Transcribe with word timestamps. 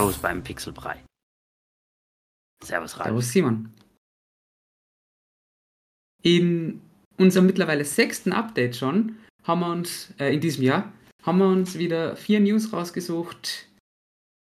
Servus 0.00 0.16
beim 0.16 0.42
Pixelbrei. 0.42 1.04
Servus 2.64 2.98
Ralf. 2.98 3.08
Servus 3.08 3.32
Simon. 3.32 3.74
In 6.22 6.80
unserem 7.18 7.44
mittlerweile 7.44 7.84
sechsten 7.84 8.32
Update 8.32 8.76
schon 8.76 9.16
haben 9.42 9.60
wir 9.60 9.70
uns, 9.70 10.14
äh, 10.18 10.32
in 10.32 10.40
diesem 10.40 10.64
Jahr, 10.64 10.90
haben 11.22 11.36
wir 11.36 11.48
uns 11.48 11.76
wieder 11.76 12.16
vier 12.16 12.40
News 12.40 12.72
rausgesucht, 12.72 13.68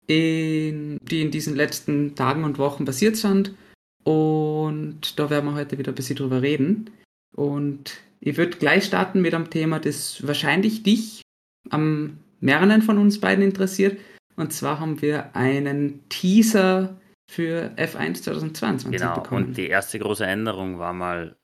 in, 0.05 0.99
die 1.01 1.23
in 1.23 1.31
diesen 1.31 1.55
letzten 1.55 2.13
Tagen 2.13 2.43
und 2.43 2.59
Wochen 2.59 2.85
passiert 2.85 3.17
sind. 3.17 3.55
Und 4.03 5.17
da 5.17 5.31
werden 5.31 5.49
wir 5.49 5.55
heute 5.55 5.79
wieder 5.79 5.91
ein 5.91 5.95
bisschen 5.95 6.17
drüber 6.17 6.43
reden. 6.43 6.91
Und 7.35 7.99
ich 8.19 8.37
würde 8.37 8.57
gleich 8.57 8.85
starten 8.85 9.21
mit 9.21 9.33
einem 9.33 9.49
Thema, 9.49 9.79
das 9.79 10.27
wahrscheinlich 10.27 10.83
dich 10.83 11.23
am 11.71 12.19
mehreren 12.41 12.83
von 12.83 12.99
uns 12.99 13.19
beiden 13.19 13.43
interessiert. 13.43 13.99
Und 14.41 14.51
zwar 14.51 14.79
haben 14.79 15.01
wir 15.03 15.35
einen 15.35 16.09
Teaser 16.09 16.99
für 17.29 17.71
F1 17.77 18.23
2022 18.23 18.99
Genau, 18.99 19.21
bekommen. 19.21 19.45
und 19.49 19.53
die 19.57 19.67
erste 19.67 19.99
große 19.99 20.25
Änderung 20.25 20.79
war 20.79 20.93
mal 20.93 21.37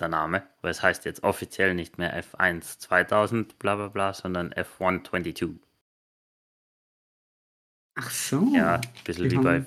der 0.00 0.08
Name, 0.08 0.42
weil 0.62 0.70
es 0.70 0.82
heißt 0.82 1.04
jetzt 1.04 1.22
offiziell 1.22 1.74
nicht 1.74 1.98
mehr 1.98 2.18
F1 2.24 2.78
2000 2.78 3.58
bla 3.58 3.76
bla 3.76 3.88
bla, 3.88 4.14
sondern 4.14 4.54
F1 4.54 5.04
22. 5.04 5.60
Ach 7.96 8.10
so. 8.10 8.50
Ja, 8.54 8.76
ein 8.76 9.04
bisschen 9.04 9.30
wie 9.30 9.36
bei 9.36 9.64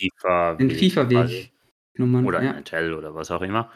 FIFA. 0.00 0.54
den 0.54 0.70
FIFA-Weg. 0.70 1.52
Oder 1.98 2.42
ja. 2.42 2.52
NHL 2.52 2.92
oder 2.94 3.14
was 3.16 3.32
auch 3.32 3.42
immer. 3.42 3.72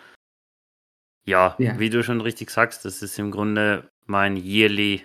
Ja, 1.27 1.57
Ja. 1.59 1.77
wie 1.81 1.91
du 1.91 2.05
schon 2.05 2.21
richtig 2.21 2.51
sagst, 2.51 2.85
das 2.85 3.03
ist 3.03 3.19
im 3.19 3.33
Grunde 3.33 3.91
mein 4.07 4.37
yearly 4.37 5.05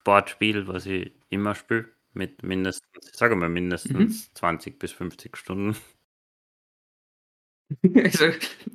Sportspiel, 0.00 0.66
was 0.66 0.86
ich 0.86 1.12
immer 1.28 1.54
spiele. 1.54 1.90
Mit 2.12 2.42
mindestens, 2.42 2.88
ich 3.08 3.16
sage 3.16 3.36
mal 3.36 3.48
mindestens 3.48 4.28
Mhm. 4.30 4.34
20 4.34 4.78
bis 4.78 4.92
50 4.92 5.36
Stunden. 5.36 5.76
also 7.94 8.26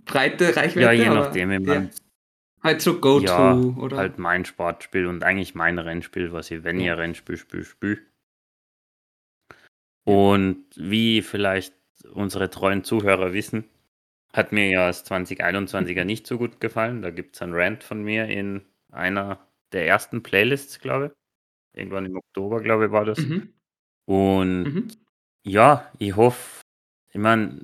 breite 0.05 0.55
Reichweite. 0.55 0.79
Ja, 0.81 0.91
je 0.91 1.07
aber 1.07 1.15
nachdem, 1.15 1.51
ich 1.51 1.67
ja. 1.67 1.89
Halt 2.63 2.81
so 2.81 2.99
Go-To 2.99 3.25
Ja, 3.25 3.53
oder. 3.77 3.97
halt 3.97 4.17
mein 4.19 4.45
Sportspiel 4.45 5.05
und 5.07 5.23
eigentlich 5.23 5.53
mein 5.53 5.77
Rennspiel, 5.79 6.31
was 6.31 6.49
ich, 6.49 6.63
wenn 6.63 6.79
Ja. 6.79 6.93
ein 6.93 6.99
Rennspiel 6.99 7.37
spiele, 7.37 7.63
spiele. 7.65 7.99
Und 10.03 10.65
wie 10.75 11.21
vielleicht 11.21 11.73
unsere 12.13 12.49
treuen 12.49 12.83
Zuhörer 12.83 13.33
wissen, 13.33 13.65
hat 14.33 14.51
mir 14.51 14.69
ja 14.69 14.87
das 14.87 15.03
2021er 15.05 16.05
nicht 16.05 16.27
so 16.27 16.37
gut 16.37 16.59
gefallen. 16.61 17.01
Da 17.01 17.09
gibt 17.11 17.35
es 17.35 17.41
einen 17.41 17.53
Rant 17.53 17.83
von 17.83 18.03
mir 18.03 18.27
in 18.27 18.63
einer 18.91 19.39
der 19.73 19.87
ersten 19.87 20.23
Playlists, 20.23 20.79
glaube 20.79 21.07
ich. 21.07 21.24
Irgendwann 21.75 22.05
im 22.05 22.17
Oktober, 22.17 22.61
glaube 22.61 22.85
ich, 22.87 22.91
war 22.91 23.05
das. 23.05 23.19
Mhm. 23.19 23.53
Und 24.05 24.63
Mhm. 24.63 24.87
ja, 25.43 25.91
ich 25.99 26.15
hoffe, 26.15 26.61
ich 27.11 27.19
meine, 27.19 27.61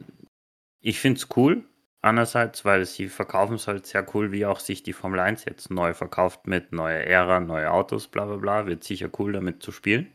ich 0.82 1.00
finde 1.00 1.20
es 1.20 1.30
cool, 1.38 1.66
einerseits, 2.02 2.66
weil 2.66 2.86
sie 2.86 3.10
verkaufen 3.10 3.56
es 3.56 3.68
halt 3.68 3.86
sehr 3.86 4.06
cool, 4.16 4.32
wie 4.32 4.46
auch 4.46 4.60
sich 4.60 4.84
die 4.84 4.94
Formel 4.94 5.20
1 5.20 5.46
jetzt 5.46 5.70
neu 5.72 5.94
verkauft 5.94 6.48
mit 6.48 6.72
neuer 6.74 7.02
Ära, 7.02 7.40
neue 7.40 7.72
Autos, 7.72 8.08
bla 8.08 8.26
bla 8.26 8.38
bla, 8.38 8.66
wird 8.68 8.84
sicher 8.84 9.10
cool 9.20 9.34
damit 9.34 9.64
zu 9.64 9.72
spielen. 9.72 10.14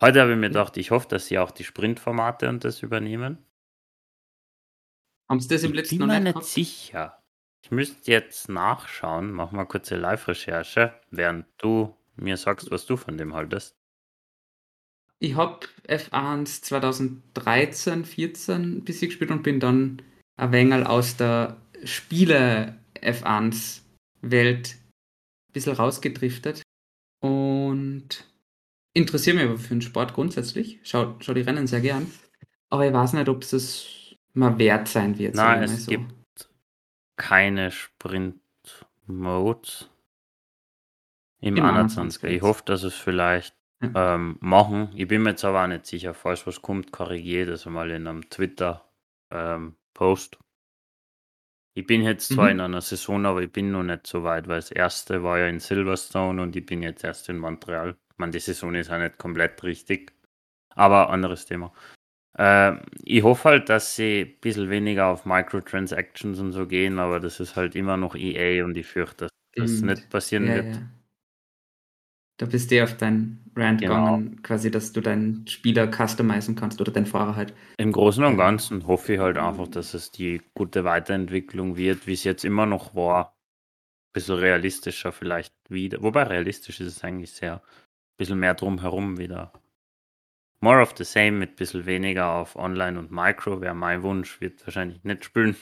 Heute 0.00 0.20
habe 0.20 0.32
ich 0.32 0.38
mir 0.38 0.48
gedacht, 0.48 0.76
ich 0.76 0.90
hoffe, 0.92 1.08
dass 1.08 1.26
sie 1.26 1.38
auch 1.38 1.50
die 1.50 1.64
Sprintformate 1.64 2.48
und 2.48 2.64
das 2.64 2.82
übernehmen. 2.82 3.44
Haben 5.28 5.40
sie 5.40 5.48
das 5.48 5.62
im 5.64 5.70
Ich 5.70 5.76
letzten 5.76 5.98
bin 5.98 6.08
noch 6.08 6.14
mir 6.14 6.20
nicht 6.20 6.42
sicher. 6.44 7.22
Ich 7.62 7.70
müsste 7.70 8.10
jetzt 8.12 8.48
nachschauen, 8.48 9.32
mach 9.32 9.50
mal 9.50 9.64
kurze 9.66 9.96
Live-Recherche, 9.96 10.94
während 11.10 11.46
du 11.58 11.94
mir 12.20 12.36
sagst, 12.36 12.70
was 12.70 12.86
du 12.86 12.96
von 12.96 13.18
dem 13.18 13.34
haltest. 13.34 13.74
Ich 15.20 15.36
habe 15.36 15.66
F1 15.88 16.62
2013, 16.62 18.04
14 18.04 18.78
ein 18.78 18.84
bisschen 18.84 19.08
gespielt 19.08 19.30
und 19.30 19.42
bin 19.42 19.58
dann 19.58 20.02
ein 20.36 20.52
wenig 20.52 20.86
aus 20.86 21.16
der 21.16 21.56
Spiele 21.84 22.78
F1 22.94 23.80
Welt 24.20 24.76
ein 25.48 25.52
bisschen 25.52 25.74
rausgedriftet 25.74 26.62
und 27.20 28.24
interessiere 28.94 29.36
mich 29.36 29.44
aber 29.46 29.58
für 29.58 29.74
den 29.74 29.82
Sport 29.82 30.14
grundsätzlich. 30.14 30.78
Schau, 30.82 31.16
schau 31.20 31.34
die 31.34 31.42
Rennen 31.42 31.66
sehr 31.66 31.80
gern. 31.80 32.10
Aber 32.70 32.86
ich 32.86 32.92
weiß 32.92 33.14
nicht, 33.14 33.28
ob 33.28 33.42
es 33.42 33.50
das 33.50 34.14
mal 34.34 34.56
wert 34.58 34.86
sein 34.88 35.18
wird. 35.18 35.34
Nein, 35.34 35.64
es 35.64 35.86
so. 35.86 35.90
gibt 35.90 36.14
keine 37.16 37.70
Sprint-Modes 37.70 39.88
im 41.40 41.56
Im 41.56 41.64
21. 41.64 42.22
21er 42.24 42.28
Ich 42.36 42.42
hoffe, 42.42 42.62
dass 42.66 42.82
es 42.82 42.94
vielleicht 42.94 43.54
Ja. 43.82 44.14
ähm, 44.16 44.36
machen. 44.40 44.90
Ich 44.96 45.06
bin 45.08 45.22
mir 45.22 45.30
jetzt 45.30 45.44
aber 45.44 45.62
auch 45.62 45.66
nicht 45.68 45.86
sicher. 45.86 46.12
Falls 46.14 46.46
was 46.46 46.60
kommt, 46.62 46.90
korrigiere 46.92 47.50
das 47.52 47.64
mal 47.66 47.90
in 47.90 48.06
einem 48.08 48.28
Twitter-Post. 48.28 50.38
ich 51.74 51.86
bin 51.86 52.02
jetzt 52.02 52.28
zwar 52.30 52.46
Mhm. 52.46 52.50
in 52.52 52.60
einer 52.60 52.80
Saison, 52.80 53.24
aber 53.24 53.42
ich 53.42 53.52
bin 53.52 53.70
noch 53.70 53.84
nicht 53.84 54.06
so 54.06 54.24
weit, 54.24 54.48
weil 54.48 54.56
das 54.56 54.72
erste 54.72 55.22
war 55.22 55.38
ja 55.38 55.46
in 55.46 55.60
Silverstone 55.60 56.42
und 56.42 56.56
ich 56.56 56.66
bin 56.66 56.82
jetzt 56.82 57.04
erst 57.04 57.28
in 57.28 57.38
Montreal. 57.38 57.90
Ich 58.12 58.18
meine, 58.18 58.32
die 58.32 58.40
Saison 58.40 58.74
ist 58.74 58.88
ja 58.90 58.98
nicht 58.98 59.18
komplett 59.18 59.62
richtig. 59.62 60.12
Aber 60.74 61.10
anderes 61.10 61.46
Thema. 61.46 61.72
Ähm, 62.38 62.82
ich 63.04 63.22
hoffe 63.22 63.50
halt, 63.50 63.68
dass 63.68 63.94
sie 63.96 64.22
ein 64.22 64.40
bisschen 64.40 64.70
weniger 64.70 65.06
auf 65.08 65.24
Microtransactions 65.26 66.38
und 66.40 66.52
so 66.52 66.66
gehen, 66.66 66.98
aber 66.98 67.20
das 67.20 67.38
ist 67.40 67.54
halt 67.56 67.74
immer 67.76 67.96
noch 67.96 68.14
EA 68.16 68.64
und 68.64 68.76
ich 68.76 68.86
fürchte, 68.86 69.26
dass 69.26 69.30
das 69.56 69.70
Stimmt. 69.78 69.86
nicht 70.00 70.10
passieren 70.10 70.46
Ja, 70.46 70.54
wird. 70.56 70.76
ja. 70.76 70.82
Da 72.38 72.46
bist 72.46 72.70
du 72.70 72.82
auf 72.82 72.96
dein 72.96 73.40
Rant 73.56 73.80
Genau. 73.80 74.16
gegangen, 74.16 74.42
quasi, 74.42 74.70
dass 74.70 74.92
du 74.92 75.00
deinen 75.00 75.46
Spieler 75.48 75.90
customizen 75.90 76.54
kannst 76.54 76.80
oder 76.80 76.92
deinen 76.92 77.06
Fahrer 77.06 77.34
halt. 77.34 77.52
Im 77.78 77.90
Großen 77.90 78.24
und. 78.24 78.36
Ganzen 78.36 78.86
hoffe 78.86 79.14
ich 79.14 79.18
halt 79.20 79.36
einfach, 79.36 79.66
dass 79.66 79.92
es 79.92 80.12
die 80.12 80.40
gute 80.54 80.84
Weiterentwicklung 80.84 81.76
wird, 81.76 82.06
wie 82.06 82.12
es 82.12 82.22
jetzt 82.22 82.44
immer 82.44 82.64
noch 82.64 82.94
war. 82.94 83.34
Ein 84.10 84.12
bisschen 84.12 84.36
realistischer 84.36 85.10
vielleicht 85.10 85.52
wieder. 85.68 86.00
Wobei 86.02 86.22
realistisch 86.22 86.80
ist 86.80 86.86
es 86.96 87.04
eigentlich 87.04 87.32
sehr. 87.32 87.54
Ein 87.56 88.16
bisschen 88.18 88.38
mehr 88.38 88.54
drumherum 88.54 89.18
wieder. 89.18 89.52
More 90.60 90.80
of 90.80 90.94
the 90.96 91.04
same 91.04 91.32
mit 91.32 91.50
ein 91.50 91.56
bisschen 91.56 91.86
weniger 91.86 92.30
auf 92.32 92.54
Online 92.56 92.98
und 92.98 93.10
Micro 93.10 93.60
wäre 93.60 93.74
mein 93.74 94.02
Wunsch. 94.04 94.40
Wird 94.40 94.64
wahrscheinlich 94.64 95.02
nicht 95.02 95.24
spielen. 95.24 95.56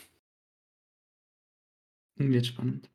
Wird 2.16 2.46
spannend. 2.46 2.90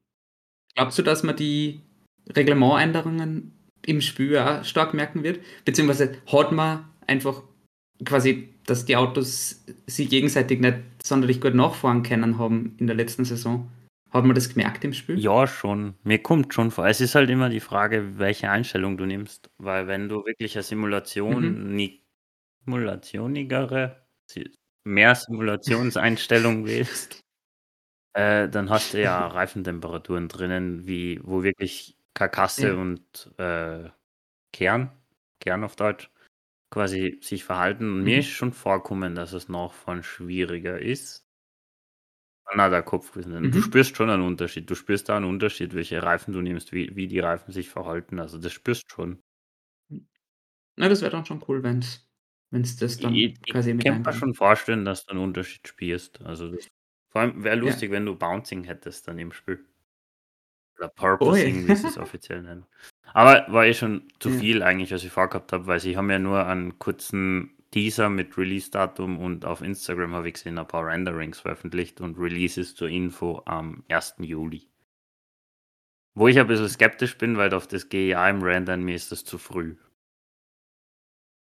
Glaubst 0.75 0.97
du, 0.99 1.03
dass 1.03 1.23
man 1.23 1.35
die 1.35 1.81
Reglementänderungen 2.29 3.57
im 3.85 4.01
Spiel 4.01 4.37
auch 4.37 4.63
stark 4.63 4.93
merken 4.93 5.23
wird? 5.23 5.39
Beziehungsweise 5.65 6.15
hat 6.31 6.51
man 6.51 6.85
einfach 7.07 7.43
quasi, 8.05 8.49
dass 8.65 8.85
die 8.85 8.95
Autos 8.95 9.63
sich 9.87 10.09
gegenseitig 10.09 10.59
nicht 10.59 10.77
sonderlich 11.03 11.41
gut 11.41 11.55
nachfahren 11.55 12.03
können 12.03 12.37
haben 12.37 12.75
in 12.77 12.87
der 12.87 12.95
letzten 12.95 13.25
Saison? 13.25 13.69
Hat 14.11 14.25
man 14.25 14.35
das 14.35 14.49
gemerkt 14.49 14.83
im 14.83 14.93
Spiel? 14.93 15.17
Ja, 15.19 15.47
schon. 15.47 15.95
Mir 16.03 16.21
kommt 16.21 16.53
schon 16.53 16.69
vor. 16.71 16.85
Es 16.85 16.99
ist 16.99 17.15
halt 17.15 17.29
immer 17.29 17.49
die 17.49 17.61
Frage, 17.61 18.17
welche 18.19 18.49
Einstellung 18.49 18.97
du 18.97 19.05
nimmst. 19.05 19.49
Weil 19.57 19.87
wenn 19.87 20.09
du 20.09 20.25
wirklich 20.25 20.55
eine 20.55 20.63
Simulation, 20.63 21.73
nie, 21.75 22.03
simulationigere, 22.65 24.05
si- 24.25 24.51
mehr 24.83 25.15
Simulationseinstellung 25.15 26.65
wählst, 26.65 27.21
äh, 28.13 28.49
dann 28.49 28.69
hast 28.69 28.93
du 28.93 29.01
ja 29.01 29.27
Reifentemperaturen 29.27 30.27
drinnen, 30.27 30.85
wie, 30.87 31.19
wo 31.23 31.43
wirklich 31.43 31.97
Karkasse 32.13 32.75
Ja. 32.75 32.77
und 32.77 33.31
äh, 33.37 33.89
Kern, 34.53 34.91
Kern 35.41 35.63
auf 35.63 35.75
Deutsch, 35.77 36.11
quasi 36.71 37.19
sich 37.23 37.43
verhalten. 37.45 37.91
Und 37.93 38.03
mir 38.03 38.19
Mhm. 38.19 38.19
ist 38.19 38.27
schon 38.29 38.53
vorkommen, 38.53 39.15
dass 39.15 39.33
es 39.33 39.49
noch 39.49 39.73
von 39.73 40.03
schwieriger 40.03 40.79
ist. 40.79 41.27
Na, 42.55 42.69
der 42.69 42.83
Kopf. 42.83 43.11
Du 43.15 43.61
Mhm. 43.61 43.61
spürst 43.61 43.95
schon 43.97 44.09
einen 44.11 44.21
Unterschied. 44.21 44.69
Du 44.69 44.75
spürst 44.75 45.09
da 45.09 45.17
einen 45.17 45.25
Unterschied, 45.25 45.73
welche 45.73 46.03
Reifen 46.03 46.33
du 46.33 46.41
nimmst, 46.41 46.71
wie, 46.71 46.95
wie 46.95 47.07
die 47.07 47.19
Reifen 47.19 47.51
sich 47.51 47.69
verhalten. 47.69 48.19
Also 48.19 48.37
das 48.37 48.51
spürst 48.53 48.91
schon. 48.91 49.21
Na, 50.77 50.89
das 50.89 51.01
wäre 51.01 51.11
dann 51.11 51.25
schon 51.25 51.43
cool, 51.47 51.63
wenn 51.63 51.79
es 51.79 52.75
das 52.77 52.99
dann 52.99 53.23
Ich, 53.23 53.39
ich 53.45 53.53
quasi 53.53 53.73
mit 53.73 53.87
kann 53.87 54.01
mir 54.05 54.13
schon 54.13 54.33
vorstellen, 54.33 54.85
dass 54.85 55.05
du 55.05 55.11
einen 55.11 55.23
Unterschied 55.23 55.67
spürst. 55.67 56.21
Also 56.21 56.51
das, 56.51 56.67
vor 57.09 57.21
allem 57.21 57.43
wäre 57.43 57.55
lustig, 57.57 57.91
wenn 57.91 58.05
du 58.05 58.15
Bouncing 58.17 58.63
hättest 58.63 59.07
dann 59.07 59.19
im 59.19 59.31
Spiel. 59.31 59.65
Oder 60.81 60.89
Purposing, 60.89 61.67
wie 61.67 61.75
sie 61.75 61.87
es 61.87 61.97
offiziell 61.97 62.41
nennen. 62.41 62.65
Aber 63.13 63.45
war 63.51 63.65
eh 63.65 63.73
schon 63.73 64.07
zu 64.19 64.29
Ja. 64.29 64.39
viel 64.39 64.63
eigentlich, 64.63 64.91
was 64.91 65.03
ich 65.03 65.11
vorgehabt 65.11 65.51
habe, 65.53 65.67
weil 65.67 65.79
sie 65.79 65.95
haben 65.97 66.09
ja 66.09 66.19
nur 66.19 66.45
einen 66.45 66.79
kurzen 66.79 67.55
Teaser 67.71 68.09
mit 68.09 68.37
Release-Datum 68.37 69.19
und 69.19 69.45
auf 69.45 69.61
Instagram 69.61 70.13
habe 70.13 70.27
ich 70.27 70.33
gesehen, 70.35 70.57
ein 70.57 70.67
paar 70.67 70.85
Renderings 70.85 71.39
veröffentlicht 71.39 72.01
und 72.01 72.17
Release 72.17 72.59
ist 72.59 72.77
zur 72.77 72.89
Info 72.89 73.41
am 73.45 73.83
1. 73.89 74.15
Juli. 74.19 74.67
Wo 76.15 76.27
ich 76.27 76.39
ein 76.39 76.47
bisschen 76.47 76.67
skeptisch 76.67 77.17
bin, 77.17 77.37
weil 77.37 77.53
auf 77.53 77.67
das 77.67 77.87
GEA 77.87 78.29
im 78.29 78.41
Rendern 78.43 78.83
mir 78.83 78.95
ist 78.95 79.11
das 79.11 79.23
zu 79.23 79.37
früh. 79.37 79.75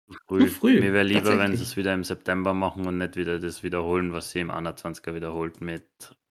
Zu 0.07 0.17
früh. 0.27 0.47
Früh, 0.47 0.79
Mir 0.79 0.93
wäre 0.93 1.03
lieber, 1.03 1.37
wenn 1.37 1.55
sie 1.55 1.63
es 1.63 1.75
wieder 1.77 1.93
im 1.93 2.03
September 2.03 2.53
machen 2.53 2.85
und 2.85 2.97
nicht 2.97 3.15
wieder 3.15 3.39
das 3.39 3.63
wiederholen, 3.63 4.13
was 4.13 4.31
sie 4.31 4.39
im 4.39 4.51
21er 4.51 5.13
wiederholt 5.13 5.61
mit 5.61 5.85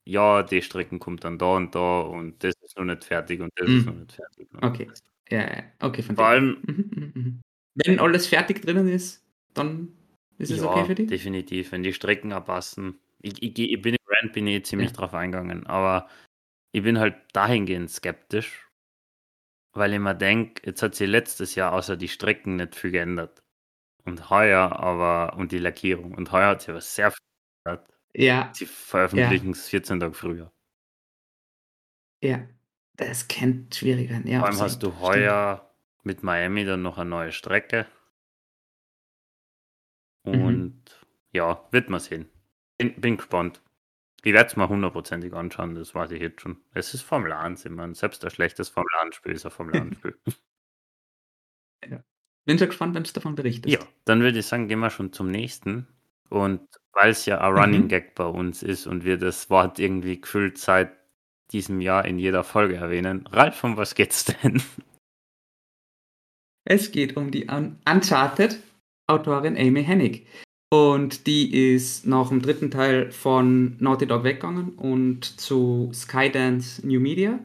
ja, 0.05 0.43
die 0.43 0.61
Strecken 0.61 0.99
kommt 0.99 1.23
dann 1.23 1.37
da 1.37 1.55
und 1.55 1.75
da 1.75 2.01
und 2.01 2.43
das 2.43 2.53
ist 2.61 2.77
noch 2.77 2.85
nicht 2.85 3.03
fertig 3.03 3.41
und 3.41 3.51
das 3.55 3.67
ist 3.69 3.85
Mhm. 3.85 3.91
noch 3.93 3.99
nicht 3.99 4.11
fertig. 4.13 4.47
Okay. 4.61 4.91
Ja, 5.29 5.63
okay, 5.81 6.01
von 6.03 6.15
Vor 6.15 6.25
allem, 6.27 6.57
Mhm, 6.67 6.91
mhm, 6.95 7.11
mhm. 7.15 7.41
Wenn 7.75 7.99
alles 7.99 8.27
fertig 8.27 8.61
drinnen 8.61 8.87
ist, 8.87 9.23
dann 9.53 9.91
ist 10.37 10.51
es 10.51 10.59
ja, 10.59 10.65
okay 10.65 10.85
für 10.85 10.95
dich? 10.95 11.07
definitiv, 11.09 11.71
wenn 11.71 11.83
die 11.83 11.93
Strecken 11.93 12.31
abpassen. 12.33 12.99
Ich, 13.21 13.41
ich, 13.41 13.57
ich 13.59 13.81
bin 13.81 13.95
im 13.95 14.05
Rand 14.07 14.33
bin 14.33 14.47
ich 14.47 14.65
ziemlich 14.65 14.91
Ja. 14.91 14.97
drauf 14.97 15.13
eingegangen, 15.13 15.65
aber 15.67 16.07
ich 16.73 16.83
bin 16.83 16.99
halt 16.99 17.15
dahingehend 17.33 17.89
skeptisch, 17.91 18.67
weil 19.73 19.93
ich 19.93 19.99
mir 19.99 20.15
denke, 20.15 20.61
jetzt 20.65 20.81
hat 20.81 20.95
sie 20.95 21.05
letztes 21.05 21.55
Jahr 21.55 21.73
außer 21.73 21.97
die 21.97 22.07
Strecken 22.07 22.55
nicht 22.57 22.75
viel 22.75 22.91
geändert. 22.91 23.41
Und 24.05 24.29
heuer 24.31 24.73
aber, 24.79 25.37
und 25.37 25.51
die 25.53 25.59
Lackierung. 25.59 26.13
Und 26.15 26.31
heuer 26.31 26.49
hat 26.51 26.63
sie 26.63 26.71
aber 26.71 26.81
sehr 26.81 27.11
viel 27.11 27.19
geändert. 27.65 27.94
Ja, 28.17 28.51
Sie 28.53 28.65
veröffentlichen 28.65 29.51
es 29.51 29.67
14 29.67 29.99
Tage 29.99 30.13
früher. 30.13 30.51
ja. 32.21 32.47
Das 32.97 33.27
kennt 33.27 33.75
schwierig 33.75 34.09
werden. 34.09 34.25
Ja, 34.25 34.39
Vor 34.39 34.47
allem 34.47 34.59
hast 34.61 34.81
du 34.81 34.87
Stimmt. 34.87 35.01
heuer 35.01 35.69
mit 36.03 36.23
Miami 36.23 36.63
dann 36.63 36.81
noch 36.81 36.97
eine 36.97 37.09
neue 37.09 37.33
Strecke. 37.33 37.87
Mhm. 40.25 40.41
Und 40.45 41.05
ja, 41.33 41.67
wird 41.71 41.89
man 41.89 41.99
sehen. 41.99 42.29
Bin, 42.77 42.99
bin 43.01 43.17
gespannt. 43.17 43.61
Ich 44.23 44.31
werde 44.31 44.47
es 44.49 44.55
mal 44.55 44.69
hundertprozentig 44.69 45.33
anschauen, 45.33 45.75
das 45.75 45.93
weiß 45.93 46.11
ich 46.11 46.21
jetzt 46.21 46.39
schon. 46.39 46.63
Es 46.73 46.93
ist 46.93 47.01
Formel 47.01 47.33
1, 47.33 47.65
ich 47.65 47.71
meine, 47.71 47.95
selbst 47.95 48.23
ein 48.23 48.31
schlechtes 48.31 48.69
Formel 48.69 48.87
1-Spiel 49.03 49.33
ist 49.33 49.43
ein 49.45 49.51
Formel 49.51 49.75
1-Spiel. 49.81 50.17
Bin 52.45 52.57
schon 52.57 52.67
gespannt, 52.69 52.95
wenn 52.95 53.03
du 53.03 53.11
davon 53.11 53.35
berichtest. 53.35 53.73
ja, 53.75 53.85
dann 54.05 54.21
würde 54.21 54.39
ich 54.39 54.45
sagen, 54.45 54.69
gehen 54.69 54.79
wir 54.79 54.89
schon 54.89 55.11
zum 55.11 55.29
nächsten. 55.29 55.87
Und 56.35 56.61
weil 56.93 57.11
es 57.11 57.25
ja 57.25 57.39
ein 57.39 57.53
Running 57.53 57.83
Mhm. 57.83 57.87
Gag 57.87 58.15
bei 58.15 58.25
uns 58.25 58.61
ist 58.61 58.87
und 58.87 59.05
wir 59.05 59.17
das 59.17 59.49
Wort 59.49 59.79
irgendwie 59.79 60.19
gefühlt 60.19 60.57
seit 60.57 60.91
diesem 61.51 61.81
Jahr 61.81 62.05
in 62.05 62.19
jeder 62.19 62.43
Folge 62.43 62.75
erwähnen, 62.75 63.27
Ralf, 63.27 63.63
um 63.63 63.77
was 63.77 63.95
geht's 63.95 64.25
denn? 64.25 64.61
Es 66.65 66.91
geht 66.91 67.15
um 67.15 67.31
die 67.31 67.47
Un 67.49 67.77
Uncharted-Autorin 67.87 69.55
Amy 69.57 69.83
Hennig. 69.83 70.27
Und 70.73 71.27
die 71.27 71.73
ist 71.73 72.07
nach 72.07 72.29
dem 72.29 72.41
dritten 72.41 72.71
Teil 72.71 73.11
von 73.11 73.77
Naughty 73.79 74.07
Dog 74.07 74.23
weggegangen 74.23 74.69
und 74.75 75.39
zu 75.39 75.91
Skydance 75.93 76.85
New 76.85 76.99
Media. 76.99 77.39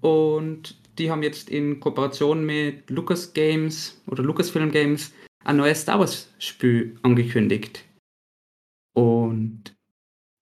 Und 0.00 0.76
die 0.98 1.10
haben 1.10 1.22
jetzt 1.22 1.50
in 1.50 1.78
Kooperation 1.78 2.44
mit 2.44 2.88
Lucas 2.90 3.34
Games 3.34 4.02
oder 4.06 4.22
Lucasfilm 4.22 4.72
Games 4.72 5.12
ein 5.44 5.58
neues 5.58 5.82
Star 5.82 6.00
Wars 6.00 6.32
Spiel 6.38 6.96
angekündigt. 7.02 7.84
Und 9.34 9.76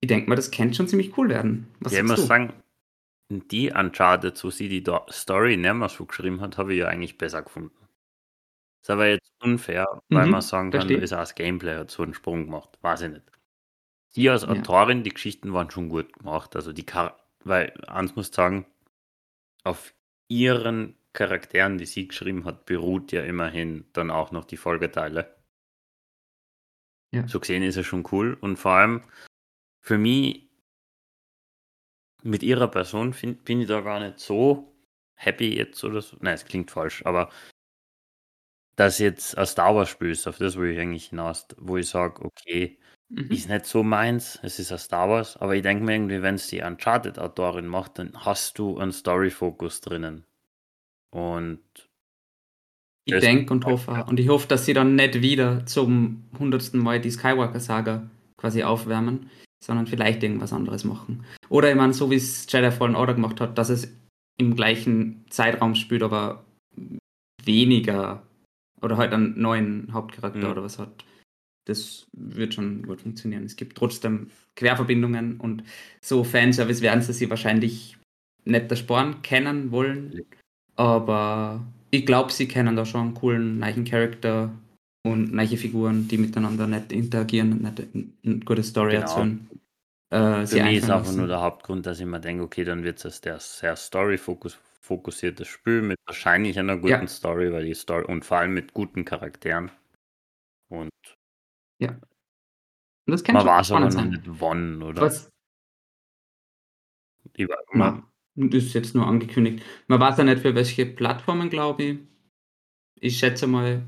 ich 0.01 0.09
denke 0.09 0.29
mal, 0.31 0.37
das 0.37 0.51
könnte 0.53 0.75
schon 0.77 0.89
ziemlich 0.89 1.17
cool 1.19 1.29
werden. 1.31 1.69
Was 1.81 1.93
ja, 1.93 2.01
ich 2.01 2.05
muss 2.05 2.27
du? 2.27 2.27
sagen, 2.27 2.53
die 3.31 3.71
Uncharted, 3.73 4.43
wo 4.45 4.51
sie 4.51 4.69
die 4.69 4.85
Story 5.11 5.57
mehr 5.59 5.89
so 5.91 6.07
geschrieben 6.07 6.41
hat, 6.43 6.59
habe 6.59 6.75
ich 6.75 6.81
ja 6.81 6.89
eigentlich 6.89 7.19
besser 7.19 7.43
gefunden. 7.43 7.77
Ist 8.83 8.91
aber 8.91 9.09
jetzt 9.09 9.33
unfair, 9.41 10.03
weil 10.11 10.27
Mhm, 10.27 10.29
man 10.29 10.41
sagen 10.41 10.73
kann, 10.73 10.93
da 10.93 10.99
ist 10.99 11.13
auch 11.13 11.19
das 11.19 11.35
Gameplay 11.35 11.77
hat 11.77 11.91
so 11.91 12.03
einen 12.03 12.15
Sprung 12.15 12.45
gemacht. 12.47 12.79
Weiß 12.83 13.03
ich 13.03 13.11
nicht. 13.11 13.25
Die 14.17 14.31
als 14.31 14.45
Ja. 14.47 14.49
Autorin, 14.49 15.05
die 15.05 15.11
Geschichten 15.15 15.53
waren 15.55 15.71
schon 15.71 15.89
gut 15.91 16.13
gemacht. 16.15 16.57
Also 16.57 16.73
die 16.73 16.87
Char 16.91 17.19
weil 17.45 17.73
eins 17.89 18.17
muss 18.17 18.29
ich 18.31 18.35
sagen, 18.35 18.67
auf 19.65 19.95
ihren 20.29 20.97
Charakteren, 21.15 21.79
die 21.79 21.87
sie 21.87 22.09
geschrieben 22.09 22.45
hat, 22.45 22.67
beruht 22.67 23.13
ja 23.13 23.23
immerhin 23.25 23.87
dann 23.93 24.11
auch 24.11 24.33
noch 24.33 24.45
die 24.45 24.57
Folgeteile. 24.59 25.35
Ja. 27.13 27.27
So 27.29 27.41
gesehen 27.41 27.63
ist 27.63 27.77
es 27.77 27.87
schon 27.87 28.05
cool. 28.13 28.37
Und 28.41 28.57
vor 28.57 28.73
allem 28.73 29.03
für 29.81 29.99
mich 29.99 30.49
mit 32.23 32.43
ihrer 32.43 32.69
Person 32.69 33.13
find, 33.13 33.45
bin 33.45 33.61
ich 33.61 33.69
da 33.69 33.81
gar 33.81 34.01
nicht 34.01 34.19
so 34.19 34.75
happy 35.15 35.57
jetzt 35.57 35.83
oder 35.85 36.01
so. 36.01 36.17
Nein, 36.21 36.35
es 36.35 36.45
klingt 36.45 36.71
falsch, 36.71 37.05
aber 37.05 37.31
dass 38.77 38.99
jetzt 38.99 39.37
ein 39.37 39.47
Star 39.47 39.75
Wars 39.75 39.89
Spiel 39.89 40.11
ist, 40.11 40.27
auf 40.27 40.39
das 40.39 40.57
will 40.57 40.71
ich 40.71 40.79
eigentlich 40.79 41.11
hinaus, 41.11 41.47
wo 41.59 41.77
ich 41.77 41.89
sage, 41.89 42.25
okay, 42.25 42.79
Mhm. 43.09 43.31
ist 43.31 43.49
nicht 43.51 43.67
so 43.67 43.83
meins, 43.83 44.39
es 44.43 44.59
ist 44.59 44.73
ein 44.73 44.79
Star 44.79 45.09
Wars, 45.11 45.37
aber 45.37 45.55
ich 45.55 45.63
denke 45.63 45.85
mir 45.85 45.93
irgendwie, 45.93 46.23
wenn 46.23 46.37
es 46.37 46.49
die 46.49 46.63
Uncharted-Autorin 46.63 47.67
macht, 47.67 47.99
dann 47.99 48.25
hast 48.25 48.59
du 48.59 48.79
einen 48.79 48.93
Story-Fokus 48.93 49.83
drinnen. 49.83 50.25
Und 51.11 51.61
Ich 53.05 53.19
denke 53.19 53.53
und 53.53 53.65
hoffe 53.65 53.91
auch. 53.93 54.09
Und 54.09 54.21
ich 54.21 54.29
hoffe, 54.29 54.47
dass 54.49 54.65
sie 54.65 54.75
dann 54.75 54.95
nicht 54.95 55.23
wieder 55.23 55.67
zum 55.67 56.23
hundertsten 56.39 56.81
Mal 56.81 57.01
die 57.01 57.11
Skywalker-Saga 57.11 58.09
quasi 58.37 58.63
aufwärmen, 58.63 59.29
sondern 59.63 59.87
vielleicht 59.87 60.23
irgendwas 60.23 60.53
anderes 60.53 60.85
machen. 60.85 61.25
Oder 61.49 61.71
ich 61.71 61.77
meine, 61.77 61.93
so 61.95 62.11
wie 62.11 62.17
es 62.17 62.47
Jedi 62.51 62.71
Fallen 62.71 62.95
Order 62.95 63.15
gemacht 63.15 63.41
hat, 63.41 63.59
dass 63.59 63.71
es 63.71 63.93
im 64.39 64.55
gleichen 64.55 65.25
Zeitraum 65.31 65.75
spielt, 65.75 66.03
aber 66.03 66.45
weniger 67.45 68.23
oder 68.81 68.97
halt 68.97 69.13
einen 69.13 69.41
neuen 69.41 69.93
Hauptcharakter 69.93 70.47
Mhm. 70.47 70.51
oder 70.51 70.63
was 70.63 70.79
hat. 70.79 71.05
Das 71.67 72.07
wird 72.13 72.55
schon 72.55 72.83
gut 72.83 73.03
funktionieren. 73.03 73.45
Es 73.45 73.55
gibt 73.55 73.77
trotzdem 73.79 74.31
Querverbindungen 74.57 75.39
und 75.39 75.63
so 76.01 76.25
Fanservice 76.25 76.83
werden 76.83 77.03
sie 77.03 77.13
sich 77.13 77.31
wahrscheinlich 77.31 77.97
nicht 78.45 78.71
ersparen 78.71 79.23
können 79.23 79.71
wollen. 79.71 80.23
Aber 80.75 81.65
ich 81.93 82.07
glaube, 82.07 82.33
sie 82.33 82.49
kennen 82.49 82.75
da 82.75 82.85
schon 82.85 83.01
einen 83.03 83.15
coolen 83.15 83.59
neuen 83.59 83.85
Charakter 83.85 84.51
und 85.05 85.33
neue 85.33 85.57
Figuren, 85.57 86.09
die 86.09 86.19
miteinander 86.19 86.67
nicht 86.67 86.91
interagieren 86.91 87.53
und 87.53 87.63
nicht 87.63 87.81
eine 88.25 88.39
gute 88.41 88.63
Story 88.63 88.93
Genau. 88.93 89.03
erzählen. 89.03 89.49
Äh, 90.11 90.47
für 90.47 90.63
mich 90.63 90.79
ist 90.79 90.91
einfach 90.91 91.13
nur 91.13 91.27
der 91.27 91.41
Hauptgrund, 91.41 91.87
dass 91.87 92.01
ich 92.01 92.07
mir 92.07 92.21
denke, 92.21 92.45
okay, 92.45 92.65
dann 92.65 92.83
wird 92.83 93.05
es 93.05 93.21
der 93.21 93.39
sehr 93.41 93.77
Story-fokussiertes 93.77 95.47
Spiel 95.49 95.83
mit 95.83 95.99
wahrscheinlich 96.07 96.59
einer 96.59 96.77
guten 96.77 96.89
Ja. 96.89 97.07
Story, 97.07 97.53
weil 97.53 97.67
die 97.67 97.75
Story 97.75 98.05
und 98.05 98.25
vor 98.25 98.39
allem 98.39 98.55
mit 98.55 98.73
guten 98.73 99.05
Charakteren. 99.05 99.71
Und 100.69 100.91
Und 103.07 103.13
das 103.13 103.25
kann 103.25 103.35
man 103.35 103.43
schon 103.43 103.51
weiß 103.57 103.73
aber 103.73 103.91
noch 103.91 104.05
nicht 104.05 104.23
wann, 104.27 104.83
oder? 104.83 105.03
Was, 105.03 105.29
Ich 107.35 107.49
war 107.49 107.59
immer, 107.73 108.12
das 108.35 108.65
ist 108.65 108.75
jetzt 108.75 108.95
nur 108.95 109.07
angekündigt. 109.07 109.63
Man 109.89 110.01
weiß 110.01 110.19
ja 110.19 110.25
nicht 110.25 110.41
für 110.41 110.55
welche 110.55 110.87
Plattformen, 110.87 111.51
glaube 111.51 111.83
ich. 111.83 111.99
Ich 113.01 113.19
schätze 113.19 113.47
mal 113.47 113.83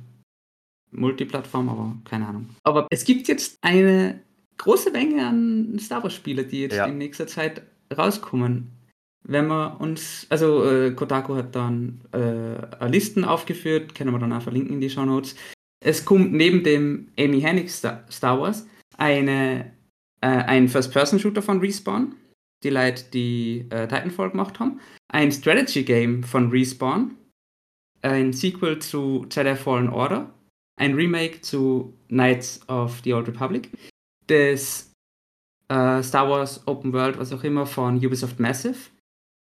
Multiplattform, 0.90 1.68
aber 1.68 1.96
keine 2.04 2.26
Ahnung. 2.28 2.48
Aber 2.62 2.86
es 2.90 3.04
gibt 3.04 3.28
jetzt 3.28 3.58
eine 3.62 4.20
große 4.58 4.90
Menge 4.90 5.26
an 5.26 5.78
Star 5.78 6.02
Wars-Spiele, 6.02 6.44
die 6.44 6.62
jetzt 6.62 6.76
Ja. 6.76 6.86
in 6.86 6.98
nächster 6.98 7.26
Zeit 7.26 7.62
rauskommen. 7.96 8.70
Wenn 9.26 9.46
wir 9.46 9.80
uns, 9.80 10.26
also 10.28 10.64
äh, 10.70 10.90
Kotaku 10.92 11.34
hat 11.34 11.54
dann 11.56 12.02
äh, 12.12 12.86
Listen 12.88 13.24
aufgeführt, 13.24 13.94
können 13.94 14.12
wir 14.12 14.18
dann 14.18 14.32
auch 14.32 14.42
verlinken 14.42 14.74
in 14.74 14.80
die 14.80 14.90
Show 14.90 15.04
Notes. 15.04 15.34
Es 15.82 16.04
kommt 16.04 16.32
neben 16.32 16.62
dem 16.62 17.08
Amy 17.18 17.40
Hennig 17.40 17.70
Star, 17.70 18.04
Star 18.10 18.38
Wars 18.40 18.66
eine, 18.98 19.72
äh, 20.20 20.26
ein 20.26 20.68
First-Person-Shooter 20.68 21.42
von 21.42 21.60
Respawn, 21.60 22.14
die 22.64 22.70
Leute, 22.70 23.04
die 23.12 23.66
äh, 23.70 23.86
Titanfall 23.86 24.30
gemacht 24.30 24.58
haben, 24.58 24.80
ein 25.08 25.30
Strategy-Game 25.30 26.22
von 26.24 26.50
Respawn, 26.50 27.16
ein 28.02 28.32
Sequel 28.32 28.80
zu 28.80 29.26
Jedi 29.30 29.54
Fallen 29.54 29.88
Order, 29.90 30.32
ein 30.76 30.94
Remake 30.94 31.40
zu 31.42 31.96
Knights 32.08 32.66
of 32.68 33.00
the 33.04 33.12
Old 33.14 33.28
Republic, 33.28 33.70
das 34.26 34.92
äh, 35.68 36.02
Star 36.02 36.28
Wars 36.28 36.66
Open 36.66 36.92
World, 36.92 37.18
was 37.18 37.32
auch 37.32 37.44
immer, 37.44 37.66
von 37.66 37.96
Ubisoft 37.96 38.40
Massive, 38.40 38.90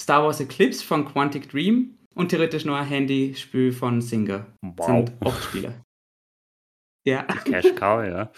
Star 0.01 0.23
Wars 0.23 0.41
Eclipse 0.41 0.85
von 0.85 1.05
Quantic 1.05 1.49
Dream 1.51 1.99
und 2.15 2.29
theoretisch 2.29 2.65
noch 2.65 2.77
ein 2.77 2.87
Handyspiel 2.87 3.73
von 3.73 4.01
Singer. 4.01 4.47
wow, 4.63 4.87
Sind 4.87 5.13
acht 5.27 5.45
Spiele. 5.45 5.83
Ja. 7.07 7.23
Cash 7.23 7.73
Cow, 7.77 8.05
ja. 8.05 8.33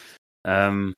Ähm, 0.47 0.93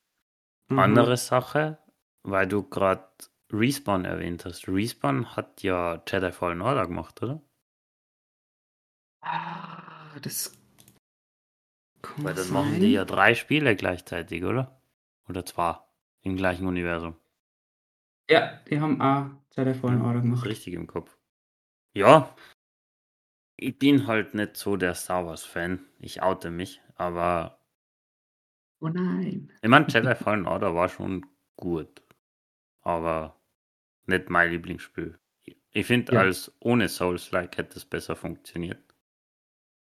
Mhm. 0.71 0.79
Andere 0.79 1.17
Sache, 1.17 1.77
weil 2.23 2.47
du 2.47 2.63
gerade 2.63 3.05
Respawn 3.53 4.05
erwähnt 4.05 4.45
hast. 4.45 4.67
Respawn 4.67 5.35
hat 5.35 5.63
ja 5.63 6.01
Jedi 6.07 6.31
Fallen 6.31 6.61
Order 6.61 6.87
gemacht, 6.87 7.21
oder? 7.21 7.41
Ah, 9.21 10.17
das. 10.21 10.57
kann 12.01 12.23
Weil 12.25 12.33
dann 12.33 12.45
sein. 12.45 12.53
machen 12.53 12.79
die 12.79 12.93
ja 12.93 13.05
drei 13.05 13.35
Spiele 13.35 13.75
gleichzeitig, 13.75 14.43
oder? 14.43 14.81
Oder 15.27 15.45
zwei 15.45 15.77
im 16.23 16.35
gleichen 16.37 16.67
Universum. 16.67 17.15
Ja, 18.29 18.59
die 18.69 18.79
haben 18.79 19.01
auch 19.01 19.29
Jedi 19.55 19.73
Fallen 19.73 20.01
Order 20.01 20.21
gemacht. 20.21 20.45
Richtig 20.45 20.73
im 20.73 20.87
Kopf. 20.87 21.17
Ja, 21.93 22.33
ich 23.57 23.77
bin 23.77 24.07
halt 24.07 24.33
nicht 24.33 24.57
so 24.57 24.75
der 24.77 24.95
Star 24.95 25.25
Wars-Fan. 25.25 25.85
Ich 25.99 26.23
oute 26.23 26.49
mich, 26.49 26.81
aber 26.95 27.59
Oh 28.79 28.87
nein. 28.87 29.51
ich 29.61 29.69
meine, 29.69 29.85
Jedi 29.87 30.15
Fallen 30.15 30.47
Order 30.47 30.73
war 30.73 30.89
schon 30.89 31.25
gut, 31.57 32.01
aber 32.81 33.40
nicht 34.05 34.29
mein 34.29 34.51
Lieblingsspiel. 34.51 35.17
Ich 35.73 35.85
finde, 35.85 36.13
Ja. 36.13 36.21
als 36.21 36.51
ohne 36.59 36.89
Souls-like 36.89 37.57
hätte 37.57 37.77
es 37.77 37.85
besser 37.85 38.15
funktioniert. 38.15 38.79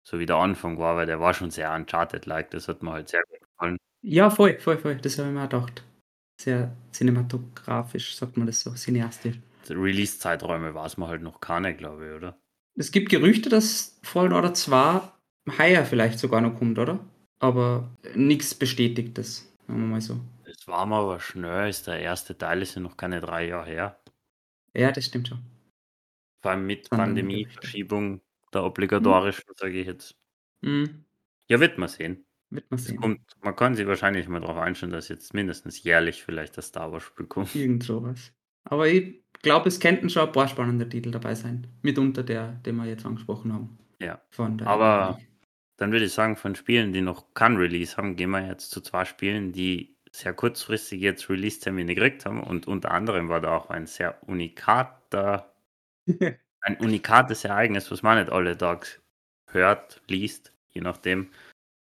So 0.04 0.20
wie 0.20 0.26
der 0.26 0.38
Anfang 0.38 0.78
war, 0.80 0.96
weil 0.96 1.06
der 1.06 1.20
war 1.20 1.34
schon 1.34 1.52
sehr 1.52 1.74
Uncharted-like. 1.74 2.52
Das 2.52 2.68
hat 2.68 2.82
mir 2.84 2.92
halt 2.92 3.10
sehr 3.10 3.24
gut 3.30 3.40
gefallen. 3.42 3.78
Ja, 4.02 4.30
voll, 4.30 4.60
voll, 4.60 4.78
voll. 4.78 4.96
Das 4.98 5.18
habe 5.18 5.30
ich 5.30 5.34
mir 5.34 5.42
auch 5.42 5.50
gedacht. 5.50 5.84
Sehr 6.40 6.76
cinematografisch, 6.94 8.16
sagt 8.16 8.38
man 8.38 8.48
das 8.48 8.62
so, 8.62 8.72
cineastisch. 8.72 9.40
Release-Zeiträume 9.70 10.74
weiß 10.74 10.98
man 10.98 11.10
halt 11.10 11.22
noch 11.22 11.42
keine, 11.42 11.76
glaube 11.76 12.08
ich, 12.08 12.14
oder? 12.16 12.38
Es 12.76 12.92
gibt 12.92 13.10
Gerüchte, 13.10 13.50
dass 13.50 14.00
Fallen 14.04 14.32
Order 14.34 14.54
2 14.54 15.02
heuer 15.58 15.84
vielleicht 15.86 16.20
sogar 16.20 16.42
noch 16.42 16.56
kommt, 16.58 16.80
oder? 16.80 17.00
aber 17.40 17.88
nichts 18.16 18.56
Bestätigtes, 18.56 19.48
sagen 19.68 19.82
wir 19.82 19.88
mal 19.88 20.02
so. 20.02 20.20
War 20.68 20.86
mal 20.86 21.02
aber 21.02 21.20
schnell, 21.22 21.70
ist 21.70 21.88
der 21.88 22.00
erste 22.00 22.38
Teil 22.38 22.62
ist 22.62 22.76
ja 22.76 22.82
noch 22.82 22.98
keine 22.98 23.22
drei 23.22 23.48
Jahre 23.48 23.70
her. 23.70 24.00
Ja, 24.76 24.92
das 24.92 25.06
stimmt 25.06 25.30
schon. 25.30 25.40
Vor 26.42 26.52
allem 26.52 26.66
mit 26.66 26.90
Pandemie-Verschiebung 26.90 28.22
der 28.54 28.64
obligatorischen, 28.64 29.46
sage 29.56 29.80
ich 29.80 29.88
jetzt. 29.88 30.16
Mhm. 30.62 31.06
Ja, 31.50 31.62
wird 31.62 31.78
man 31.78 31.88
sehen. 31.88 32.26
Wird 32.50 32.70
man 32.70 32.78
sehen. 32.78 32.98
kommt, 32.98 33.22
man 33.42 33.56
kann 33.56 33.76
sich 33.76 33.88
wahrscheinlich 33.88 34.28
mal 34.28 34.42
darauf 34.42 34.58
einstellen, 34.58 34.92
dass 34.92 35.08
jetzt 35.08 35.34
mindestens 35.34 35.82
jährlich 35.84 36.24
vielleicht 36.24 36.58
das 36.58 36.68
Star 36.68 36.92
Wars-Spiel 36.92 37.28
kommt. 37.28 37.56
Irgend 37.56 37.84
sowas. 37.84 38.34
Aber 38.66 38.88
ich 38.90 39.24
glaube, 39.42 39.70
es 39.70 39.80
könnten 39.80 40.10
schon 40.10 40.28
ein 40.28 40.32
paar 40.34 40.50
spannende 40.50 40.88
Titel 40.88 41.12
dabei 41.12 41.36
sein. 41.36 41.68
Mitunter 41.82 42.24
der, 42.24 42.52
den 42.66 42.76
wir 42.76 42.86
jetzt 42.86 43.06
angesprochen 43.06 43.54
haben. 43.54 43.78
Ja. 44.00 44.22
Aber 44.66 45.20
dann 45.78 45.92
würde 45.94 46.06
ich 46.06 46.14
sagen, 46.14 46.36
von 46.36 46.56
Spielen, 46.56 46.92
die 46.92 47.02
noch 47.02 47.34
kein 47.34 47.56
Release 47.56 47.96
haben, 47.96 48.18
gehen 48.18 48.32
wir 48.32 48.46
jetzt 48.46 48.72
zu 48.72 48.82
zwei 48.82 49.06
Spielen, 49.06 49.54
die 49.54 49.97
sehr 50.18 50.34
kurzfristig 50.34 51.02
jetzt 51.02 51.30
Release-Termine 51.30 51.96
gekriegt 51.96 52.26
haben. 52.26 52.42
Und 52.42 52.68
unter 52.68 52.92
anderem 52.92 53.30
war 53.30 53.42
da 53.42 53.56
auch 53.56 53.70
ein 53.70 53.86
sehr 53.86 54.22
unikater, 54.28 55.54
ein 56.62 56.78
unikates 56.78 57.46
Ereignis, 57.46 57.92
was 57.92 58.04
man 58.04 58.20
nicht 58.20 58.32
alle 58.32 58.58
Tage 58.58 58.88
hört, 59.52 60.02
liest, 60.08 60.54
je 60.70 60.82
nachdem, 60.82 61.32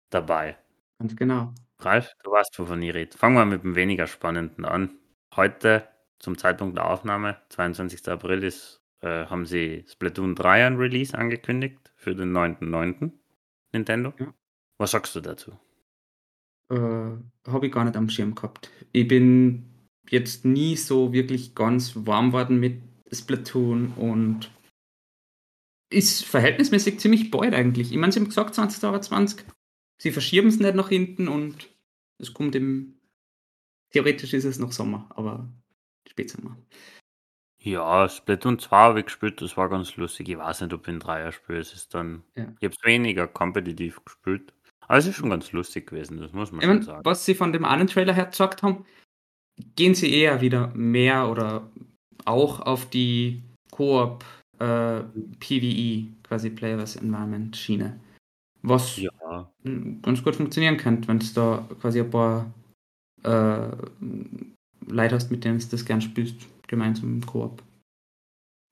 dabei. 0.10 0.58
Ganz 1.00 1.15
genau. 1.15 1.53
Ralf, 1.79 2.12
du 2.24 2.32
weißt, 2.32 2.58
wovon 2.60 2.82
ich 2.82 2.94
rede. 2.94 3.17
Fangen 3.17 3.36
wir 3.36 3.46
mit 3.46 3.63
dem 3.63 3.75
weniger 3.75 4.08
spannenden 4.08 4.65
an. 4.65 4.98
Heute, 5.36 5.88
zum 6.20 6.38
Zeitpunkt 6.38 6.77
der 6.77 6.89
Aufnahme, 6.89 7.38
22. 7.50 8.08
April, 8.08 8.44
ist, 8.44 8.82
äh, 9.01 9.25
haben 9.25 9.46
sie 9.46 9.86
Splatoon 9.88 10.34
3 10.34 10.65
ein 10.65 10.77
Release 10.77 11.15
angekündigt 11.15 11.91
für 11.96 12.15
den 12.15 12.32
9.9. 12.32 13.12
Nintendo. 13.74 14.13
Ja. 14.17 14.34
Was 14.79 14.91
sagst 14.91 15.15
du 15.15 15.22
dazu? 15.22 15.60
Äh, 16.70 16.76
Habe 16.76 17.66
ich 17.68 17.72
gar 17.72 17.86
nicht 17.86 17.96
am 17.96 18.10
Schirm 18.10 18.36
gehabt. 18.36 18.70
Ich 18.92 19.08
bin 19.08 19.66
jetzt 20.10 20.46
nie 20.46 20.76
so 20.76 21.14
wirklich 21.14 21.56
ganz 21.56 21.94
warm 21.96 22.34
worden 22.34 22.60
mit 22.60 22.82
Splatoon 23.12 23.94
und 23.94 24.52
ist 25.90 26.26
verhältnismäßig 26.26 27.00
ziemlich 27.00 27.32
bald 27.32 27.54
eigentlich. 27.54 27.92
Ich 27.92 27.98
meine, 27.98 28.12
sie 28.12 28.20
haben 28.20 28.28
gesagt 28.28 28.56
2020. 28.56 29.46
Sie 29.98 30.12
verschieben 30.12 30.50
es 30.50 30.60
nicht 30.60 30.76
nach 30.76 30.90
hinten 30.90 31.28
und 31.28 31.70
es 32.20 32.34
kommt 32.34 32.56
im. 32.56 33.00
Theoretisch 33.92 34.34
ist 34.34 34.44
es 34.44 34.60
noch 34.60 34.74
Sommer, 34.74 35.10
aber 35.16 35.50
Spätsommer. 36.10 36.58
Ja, 37.60 38.08
Splatoon 38.08 38.60
2 38.60 38.78
habe 38.78 39.00
ich 39.00 39.06
gespielt, 39.06 39.42
das 39.42 39.58
war 39.58 39.70
ganz 39.70 39.96
lustig. 39.98 40.30
Ich 40.30 40.38
weiß 40.38 40.62
nicht, 40.62 40.74
ob 40.74 40.88
in 40.88 41.00
Dreier 41.00 41.32
spiele. 41.32 41.60
Es 41.60 41.74
ist 41.74 41.94
dann. 41.94 42.24
Ja. 42.36 42.44
Ich 42.60 42.66
habe 42.66 42.76
es 42.78 42.84
weniger 42.84 43.28
kompetitiv 43.28 44.04
gespielt. 44.06 44.54
Aber 44.88 44.98
es 45.00 45.06
ist 45.08 45.15
schon 45.15 45.29
ganz 45.29 45.51
lustig 45.51 45.88
gewesen, 45.88 46.20
das 46.20 46.32
muss 46.34 46.51
man 46.51 46.62
Ich 46.62 46.65
schon 46.65 46.75
mein, 46.75 46.84
sagen. 46.84 47.06
was 47.06 47.25
sie 47.25 47.36
von 47.36 47.51
dem 47.51 47.65
einen 47.65 47.88
Trailer 47.88 48.13
her 48.13 48.25
gesagt 48.27 48.63
haben, 48.63 48.86
gehen 49.75 49.96
sie 49.96 50.13
eher 50.13 50.39
wieder 50.41 50.67
mehr 50.75 51.29
oder 51.29 51.70
auch 52.25 52.62
auf 52.62 52.89
die 52.89 53.44
Koop 53.72 54.24
äh, 54.60 55.01
PvE, 55.39 56.08
quasi 56.24 56.50
Players 56.50 56.96
Environment 56.96 57.56
Schiene. 57.56 58.00
Was 58.63 58.98
Ja, 58.98 59.51
ganz 60.01 60.24
gut 60.24 60.36
funktionieren 60.36 60.77
könnte, 60.77 61.08
wenn 61.08 61.20
du 61.20 61.25
da 61.36 61.67
quasi 61.79 62.00
ein 62.01 62.10
paar 62.10 62.51
äh, 63.24 63.70
Leute 64.88 65.15
hast, 65.15 65.29
mit 65.32 65.44
denen 65.44 65.60
du 65.60 65.65
das 65.67 65.86
gern 65.86 66.01
spielst, 66.01 66.36
gemeinsam 66.67 67.10
im 67.15 67.25
Koop. 67.25 67.62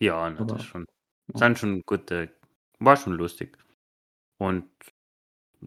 ja, 0.02 0.30
na, 0.30 0.40
Aber- 0.40 0.56
das 0.56 0.64
schon. 0.66 0.86
ja. 1.34 1.40
Sind 1.40 1.60
schon 1.60 1.82
gute. 1.86 2.30
War 2.80 2.98
schon 2.98 3.14
lustig. 3.14 3.58
Und 4.40 4.66
das- 4.80 4.92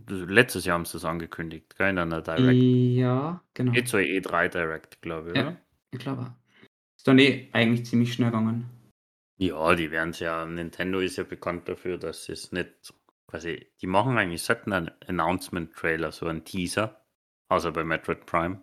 letztes 0.09 0.64
Jahr 0.64 0.75
haben 0.75 0.85
sie 0.85 0.93
das 0.95 1.05
angekündigt, 1.05 1.76
gell, 1.76 1.90
in 1.90 1.99
einer 1.99 2.23
Direct. 2.23 2.52
Ja, 2.55 3.43
genau. 3.55 3.73
Geht 3.73 3.88
zur 3.88 4.00
E3 4.00 4.49
Direct, 4.49 5.00
glaube 5.02 5.31
ich, 5.31 5.37
Ja. 5.37 5.49
oder? 5.49 5.57
Ich 5.93 5.99
glaube. 5.99 6.35
Ist 6.97 7.07
dann 7.07 7.19
eh 7.19 7.49
eigentlich 7.52 7.87
ziemlich 7.87 8.12
schnell 8.12 8.31
gegangen. 8.31 8.69
Ja, 9.38 9.75
die 9.75 9.90
werden 9.90 10.11
es 10.11 10.21
ja. 10.21 10.45
Nintendo 10.45 10.99
ist 10.99 11.17
ja 11.17 11.25
bekannt 11.25 11.69
dafür, 11.69 11.97
dass 11.99 12.25
sie 12.25 12.33
es 12.33 12.50
nicht. 12.52 12.93
Quasi, 13.28 13.67
die 13.81 13.87
machen 13.87 14.17
eigentlich 14.19 14.43
selten 14.43 14.73
einen 14.73 14.90
Announcement-Trailer, 15.07 16.12
so 16.12 16.26
einen 16.26 16.45
Teaser. 16.45 17.05
Außer 17.50 17.71
bei 17.73 17.85
Metroid 17.85 18.26
Prime. 18.26 18.62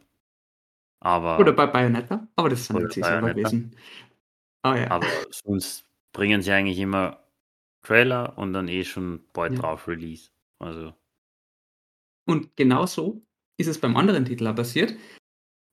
Aber, 1.02 1.40
Oder 1.40 1.54
bei 1.54 1.68
Bayonetta, 1.68 2.28
aber 2.36 2.50
das 2.50 2.70
eh 2.70 2.74
selber 2.74 2.88
Bayonetta. 3.28 3.34
gewesen. 3.34 3.76
Ah 4.64 4.76
ja. 4.76 4.90
aber 4.92 5.06
sonst 5.30 5.86
bringen 6.14 6.42
sie 6.42 6.52
eigentlich 6.52 6.80
immer 6.80 7.24
Trailer 7.84 8.38
und 8.38 8.54
dann 8.54 8.68
eh 8.68 8.84
schon 8.84 9.24
bald 9.34 9.54
Ja. 9.54 9.60
drauf 9.60 9.88
Release. 9.88 10.32
Also, 10.60 10.94
Und 12.26 12.56
genau 12.56 12.86
so 12.86 13.22
ist 13.58 13.68
es 13.68 13.80
beim 13.80 13.96
anderen 13.96 14.26
Titel 14.26 14.48
auch 14.48 14.56
passiert, 14.56 14.96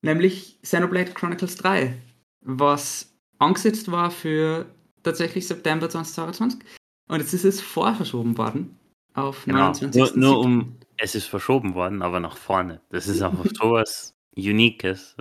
nämlich 0.03 0.61
Xenoblade 0.63 1.13
Chronicles 1.13 1.57
3, 1.57 1.97
was 2.45 3.17
angesetzt 3.39 3.91
war 3.91 4.11
für 4.11 4.67
tatsächlich 5.03 5.47
September 5.47 5.89
2022. 5.89 6.61
Und 7.09 7.21
jetzt 7.21 7.33
ist 7.33 7.45
es 7.45 7.61
vorverschoben 7.61 8.39
worden 8.39 8.79
auf 9.15 9.45
genau. 9.45 9.67
29. 9.73 10.17
Nur, 10.17 10.17
nur 10.17 10.39
um. 10.41 10.77
Es 10.99 11.15
ist 11.15 11.27
verschoben 11.27 11.75
worden, 11.75 12.03
aber 12.03 12.21
nach 12.21 12.37
vorne. 12.37 12.81
Das 12.91 13.09
ist 13.09 13.23
einfach 13.23 13.45
sowas 13.55 14.15
Uniques. 14.37 15.17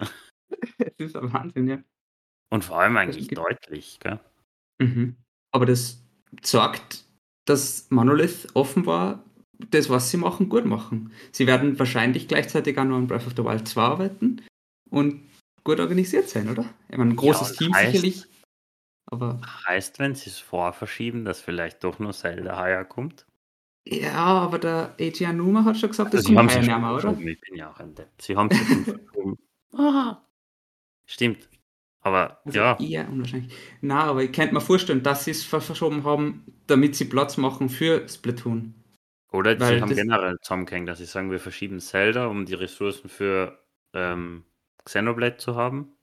Das 0.77 0.93
ist 0.97 1.15
ein 1.15 1.33
Wahnsinn, 1.33 1.67
ja. 1.67 1.79
Und 2.49 2.63
vor 2.63 2.79
allem 2.79 2.97
eigentlich 2.97 3.29
deutlich, 3.29 3.99
gell? 3.99 4.19
Mhm. 4.79 5.15
Aber 5.51 5.65
das 5.65 6.03
sagt, 6.41 7.05
dass 7.45 7.89
Monolith 7.89 8.47
offenbar 8.53 9.23
das, 9.69 9.89
was 9.89 10.09
sie 10.09 10.17
machen, 10.17 10.49
gut 10.49 10.65
machen. 10.65 11.11
Sie 11.31 11.47
werden 11.47 11.77
wahrscheinlich 11.79 12.27
gleichzeitig 12.27 12.77
auch 12.77 12.83
noch 12.85 12.97
an 12.97 13.07
Breath 13.07 13.27
of 13.27 13.33
the 13.37 13.43
Wild 13.43 13.67
2 13.67 13.81
arbeiten 13.81 14.41
und 14.89 15.21
gut 15.63 15.79
organisiert 15.79 16.27
sein, 16.29 16.49
oder? 16.49 16.65
Ich 16.89 16.97
meine, 16.97 17.11
ein 17.11 17.15
großes 17.15 17.51
und 17.51 17.57
Team 17.57 17.71
heißt- 17.73 17.85
sicherlich. 17.91 18.25
Aber 19.05 19.41
Heißt, 19.67 19.99
wenn 19.99 20.15
sie 20.15 20.29
es 20.29 20.39
vorverschieben, 20.39 21.25
dass 21.25 21.41
vielleicht 21.41 21.83
doch 21.83 21.99
nur 21.99 22.13
Zelda 22.13 22.59
heuer 22.59 22.85
kommt? 22.85 23.25
ja, 23.85 24.13
aber 24.13 24.59
der 24.59 24.95
Eiji 24.99 25.25
Anuma 25.25 25.65
hat 25.65 25.77
schon 25.77 25.89
gesagt, 25.89 26.13
das 26.13 26.19
Also, 26.19 26.29
sie 26.29 26.35
kommt 26.35 26.51
haben 26.51 26.55
heuer 26.67 26.77
nicht 26.77 26.81
mehr, 26.81 26.95
oder? 26.95 27.19
Ich 27.29 27.41
bin 27.41 27.55
ja 27.55 27.71
auch 27.71 27.79
ein 27.79 27.95
Depp. 27.95 28.09
Sie 28.21 28.35
haben 28.37 28.49
verschoben. 29.11 29.37
Ah, 29.73 30.21
stimmt. 31.05 31.49
Aber 32.03 32.39
Also 32.45 32.57
ja, 32.59 32.77
eher 32.79 33.09
unwahrscheinlich. 33.09 33.53
Na, 33.81 34.03
aber 34.05 34.23
ich 34.23 34.31
könnte 34.31 34.53
mir 34.53 34.61
vorstellen, 34.61 35.03
dass 35.03 35.25
sie 35.25 35.31
es 35.31 35.43
ver- 35.43 35.61
verschoben 35.61 36.03
haben, 36.03 36.45
damit 36.67 36.95
sie 36.95 37.05
Platz 37.05 37.37
machen 37.37 37.69
für 37.69 38.07
Splatoon. 38.07 38.73
Oder 39.31 39.57
sie 39.57 39.81
haben 39.81 39.95
generell 39.95 40.37
zusammengehängt, 40.41 40.89
dass 40.89 40.99
sie 40.99 41.05
sagen, 41.05 41.31
wir 41.31 41.39
verschieben 41.39 41.79
Zelda, 41.79 42.27
um 42.27 42.45
die 42.45 42.53
Ressourcen 42.53 43.09
für 43.09 43.63
ähm, 43.93 44.43
Xenoblade 44.83 45.37
zu 45.37 45.55
haben. 45.55 45.93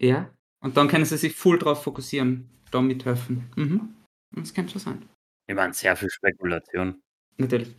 Ja. 0.00 0.30
Und 0.60 0.76
dann 0.76 0.88
können 0.88 1.04
sie 1.04 1.16
sich 1.16 1.34
voll 1.34 1.58
drauf 1.58 1.82
fokussieren, 1.82 2.48
da 2.70 2.80
mithelfen. 2.80 3.50
Mhm. 3.56 3.94
Das 4.32 4.52
kann 4.52 4.68
schon 4.68 4.80
sein. 4.80 5.08
Ich 5.46 5.54
meine, 5.54 5.72
sehr 5.72 5.96
viel 5.96 6.10
Spekulation. 6.10 7.00
Natürlich. 7.38 7.74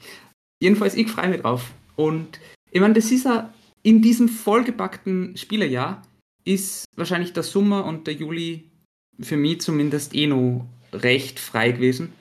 Jedenfalls, 0.62 0.96
ich 0.96 1.10
freue 1.10 1.30
mich 1.30 1.42
drauf. 1.42 1.72
Und 1.96 2.40
ich 2.72 2.82
meine, 2.82 2.96
das 2.96 3.12
ist 3.12 3.26
ja 3.26 3.54
in 3.84 4.02
diesem 4.02 4.28
vollgepackten 4.28 5.38
Spielerjahr 5.38 6.02
ist 6.46 6.86
wahrscheinlich 6.96 7.34
der 7.34 7.44
Sommer 7.44 7.86
und 7.86 8.08
der 8.08 8.16
Juli 8.16 8.72
für 9.20 9.38
mich 9.38 9.62
zumindest 9.62 10.16
eh 10.16 10.28
noch 10.28 10.68
recht 10.94 11.40
frei 11.40 11.72
gewesen. 11.72 12.14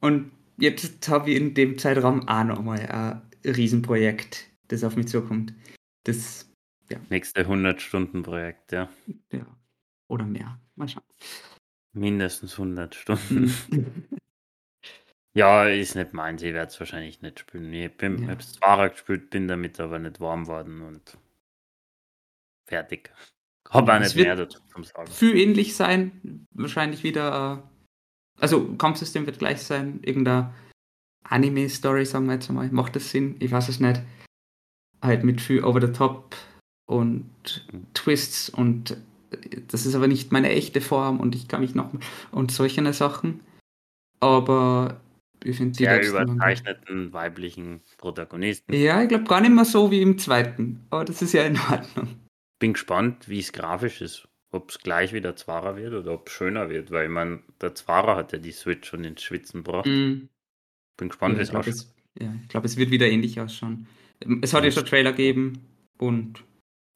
Und 0.00 0.30
jetzt 0.58 1.08
habe 1.08 1.30
ich 1.30 1.36
in 1.36 1.54
dem 1.54 1.78
Zeitraum 1.78 2.26
auch 2.28 2.44
noch 2.44 2.62
mal 2.62 2.78
ein 2.80 3.22
Riesenprojekt, 3.44 4.48
das 4.68 4.84
auf 4.84 4.96
mich 4.96 5.08
zukommt. 5.08 5.54
Das, 6.04 6.50
Nächste 7.10 7.42
100-Stunden-Projekt, 7.42 8.70
ja. 8.70 8.88
ja, 9.32 9.44
oder 10.08 10.24
mehr. 10.24 10.60
Mal 10.76 10.88
schauen. 10.88 11.02
Mindestens 11.94 12.52
100 12.52 12.94
Stunden. 12.94 13.52
Mhm. 13.70 14.04
Ja, 15.34 15.66
ist 15.68 15.96
nicht 15.96 16.14
meins. 16.14 16.40
Ich 16.42 16.54
werde 16.54 16.68
es 16.72 16.80
wahrscheinlich 16.80 17.20
nicht 17.20 17.40
spielen. 17.40 17.70
Ich 17.74 17.94
bin, 17.98 18.22
Ja. 18.22 18.28
hab's 18.30 18.54
zwar 18.54 18.88
gespielt, 18.88 19.28
bin 19.28 19.46
damit 19.46 19.78
aber 19.80 19.98
nicht 19.98 20.18
warm 20.18 20.46
worden 20.46 20.80
und 20.80 21.18
fertig. 22.66 23.12
Hab 23.68 23.86
Ja, 23.86 23.96
auch 23.96 24.00
nicht 24.00 24.16
mehr 24.16 24.34
dazu 24.34 24.60
zu 24.74 24.82
sagen. 24.82 25.10
Viel 25.10 25.36
ähnlich 25.36 25.76
sein, 25.76 26.46
wahrscheinlich 26.52 27.02
wieder, 27.02 27.62
äh, 27.68 27.75
also 28.40 28.74
Kampfsystem 28.74 29.26
wird 29.26 29.38
gleich 29.38 29.62
sein, 29.62 30.00
irgendeine 30.02 30.52
Anime-Story, 31.24 32.04
sagen 32.04 32.26
wir 32.26 32.34
jetzt 32.34 32.48
einmal. 32.48 32.68
Macht 32.70 32.96
das 32.96 33.10
Sinn? 33.10 33.36
Ich 33.40 33.50
weiß 33.50 33.68
es 33.68 33.80
nicht. 33.80 34.02
Halt 35.02 35.24
mit 35.24 35.40
viel 35.40 35.64
over 35.64 35.80
the 35.80 35.92
top 35.92 36.36
und 36.86 37.28
Twists 37.94 38.48
und 38.48 38.96
das 39.68 39.86
ist 39.86 39.94
aber 39.94 40.08
nicht 40.08 40.32
meine 40.32 40.50
echte 40.50 40.80
Form 40.80 41.20
und 41.20 41.34
ich 41.34 41.48
kann 41.48 41.60
mich 41.60 41.74
noch 41.74 41.90
und 42.30 42.52
solche 42.52 42.92
Sachen. 42.92 43.40
Aber 44.20 45.00
ich 45.44 45.56
finde 45.56 45.76
die 45.76 45.84
Sehr 45.84 46.06
überzeichneten 46.06 47.12
weiblichen 47.12 47.80
Protagonisten. 47.98 48.72
Ja, 48.72 49.02
ich 49.02 49.08
glaube 49.08 49.24
gar 49.24 49.40
nicht 49.40 49.54
mehr 49.54 49.64
so 49.64 49.90
wie 49.90 50.00
im 50.00 50.18
zweiten. 50.18 50.86
Aber 50.90 51.04
das 51.04 51.22
ist 51.22 51.32
ja 51.32 51.44
in 51.44 51.58
Ordnung. 51.70 52.16
Bin 52.58 52.72
gespannt, 52.72 53.28
wie 53.28 53.40
es 53.40 53.52
grafisch 53.52 54.00
ist. 54.00 54.26
Ob 54.56 54.70
es 54.70 54.78
gleich 54.78 55.12
wieder 55.12 55.36
Zwarer 55.36 55.76
wird 55.76 55.94
oder 55.94 56.14
ob 56.14 56.28
es 56.28 56.34
schöner 56.34 56.68
wird, 56.70 56.90
weil 56.90 57.04
ich 57.06 57.10
meine, 57.12 57.42
der 57.60 57.74
Zwarer 57.74 58.16
hat 58.16 58.32
ja 58.32 58.38
die 58.38 58.52
Switch 58.52 58.88
schon 58.88 59.04
ins 59.04 59.22
Schwitzen 59.22 59.62
gebracht. 59.64 59.86
Mhm. 59.86 60.28
Bin 60.96 61.08
gespannt, 61.08 61.36
wie 61.38 61.40
Ja, 61.40 61.42
es 61.42 61.48
ich 61.48 61.50
glaube, 61.50 61.70
ausschaut. 61.70 61.74
es, 61.74 61.94
ja, 62.18 62.34
ich 62.42 62.48
glaub, 62.48 62.64
es 62.64 62.76
wird 62.76 62.90
wieder 62.90 63.06
ähnlich 63.08 63.40
ausschauen. 63.40 63.86
Es 64.42 64.54
hat 64.54 64.64
ja 64.64 64.70
schon 64.70 64.86
Trailer 64.86 65.12
gegeben 65.12 65.60
und. 65.98 66.44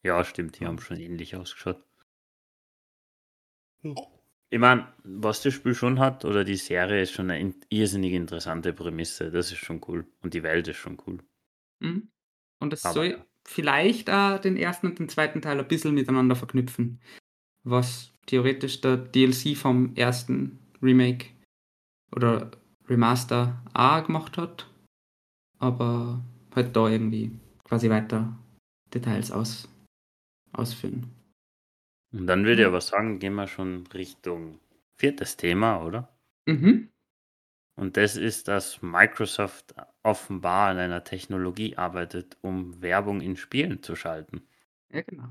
Ja, 0.02 0.24
stimmt, 0.24 0.58
die 0.60 0.66
haben 0.66 0.78
schon 0.78 0.98
ähnlich 0.98 1.36
ausgeschaut. 1.36 1.82
Ich 4.50 4.58
meine, 4.58 4.92
was 5.04 5.42
das 5.42 5.54
Spiel 5.54 5.74
schon 5.74 5.98
hat, 5.98 6.24
oder 6.24 6.44
die 6.44 6.56
Serie, 6.56 7.02
ist 7.02 7.12
schon 7.12 7.30
eine 7.30 7.54
irrsinnig 7.68 8.12
interessante 8.12 8.72
Prämisse. 8.72 9.30
Das 9.30 9.52
ist 9.52 9.58
schon 9.58 9.80
cool. 9.88 10.06
Und 10.22 10.34
die 10.34 10.42
Welt 10.42 10.68
ist 10.68 10.76
schon 10.76 10.98
cool. 11.06 11.18
Mhm. 11.80 12.10
Und 12.58 12.72
es 12.72 12.84
Aber 12.84 12.94
soll 12.94 13.06
ja. 13.06 13.26
vielleicht 13.46 14.10
auch 14.10 14.38
den 14.38 14.56
ersten 14.56 14.86
und 14.88 14.98
den 14.98 15.08
zweiten 15.08 15.40
Teil 15.40 15.58
ein 15.58 15.68
bisschen 15.68 15.94
miteinander 15.94 16.36
verknüpfen. 16.36 17.00
Was 17.64 18.12
theoretisch 18.26 18.80
der 18.80 18.96
DLC 18.96 19.56
vom 19.56 19.94
ersten 19.96 20.58
Remake 20.82 21.26
oder 22.14 22.50
Remaster 22.88 23.62
A 23.72 24.00
gemacht 24.00 24.36
hat. 24.36 24.66
Aber 25.58 26.20
halt 26.54 26.74
da 26.74 26.88
irgendwie 26.88 27.32
quasi 27.64 27.90
weiter 27.90 28.36
Details 28.92 29.30
aus, 29.30 29.68
ausführen. 30.52 31.10
Und 32.12 32.26
dann 32.26 32.44
würde 32.44 32.62
ich 32.62 32.66
aber 32.66 32.80
sagen, 32.80 33.18
gehen 33.18 33.34
wir 33.34 33.46
schon 33.46 33.86
Richtung 33.88 34.58
viertes 34.96 35.36
Thema, 35.36 35.84
oder? 35.84 36.12
Mhm. 36.46 36.88
Und 37.76 37.96
das 37.96 38.16
ist, 38.16 38.48
dass 38.48 38.82
Microsoft 38.82 39.74
offenbar 40.02 40.70
an 40.70 40.78
einer 40.78 41.04
Technologie 41.04 41.76
arbeitet, 41.76 42.36
um 42.42 42.82
Werbung 42.82 43.20
in 43.20 43.36
Spielen 43.36 43.82
zu 43.82 43.96
schalten. 43.96 44.42
Ja, 44.92 45.02
genau. 45.02 45.28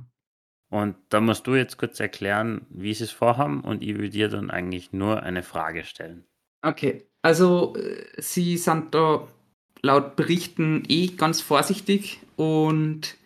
Und 0.70 0.96
da 1.10 1.20
musst 1.20 1.48
du 1.48 1.56
jetzt 1.56 1.78
kurz 1.78 2.00
erklären, 2.00 2.66
wie 2.70 2.94
sie 2.94 3.06
es 3.06 3.12
vorhaben, 3.12 3.62
und 3.62 3.82
ich 3.82 3.96
würde 3.96 4.10
dir 4.10 4.30
dann 4.30 4.52
eigentlich 4.52 4.94
nur 4.94 5.24
eine 5.24 5.42
Frage 5.42 5.84
stellen. 5.84 6.26
Okay, 6.62 7.06
also 7.22 7.76
äh, 7.76 8.06
sie 8.22 8.58
sind 8.58 8.94
da 8.94 9.28
laut 9.82 10.16
Berichten 10.16 10.84
eh 10.88 11.08
ganz 11.08 11.42
vorsichtig 11.42 12.20
und 12.36 13.18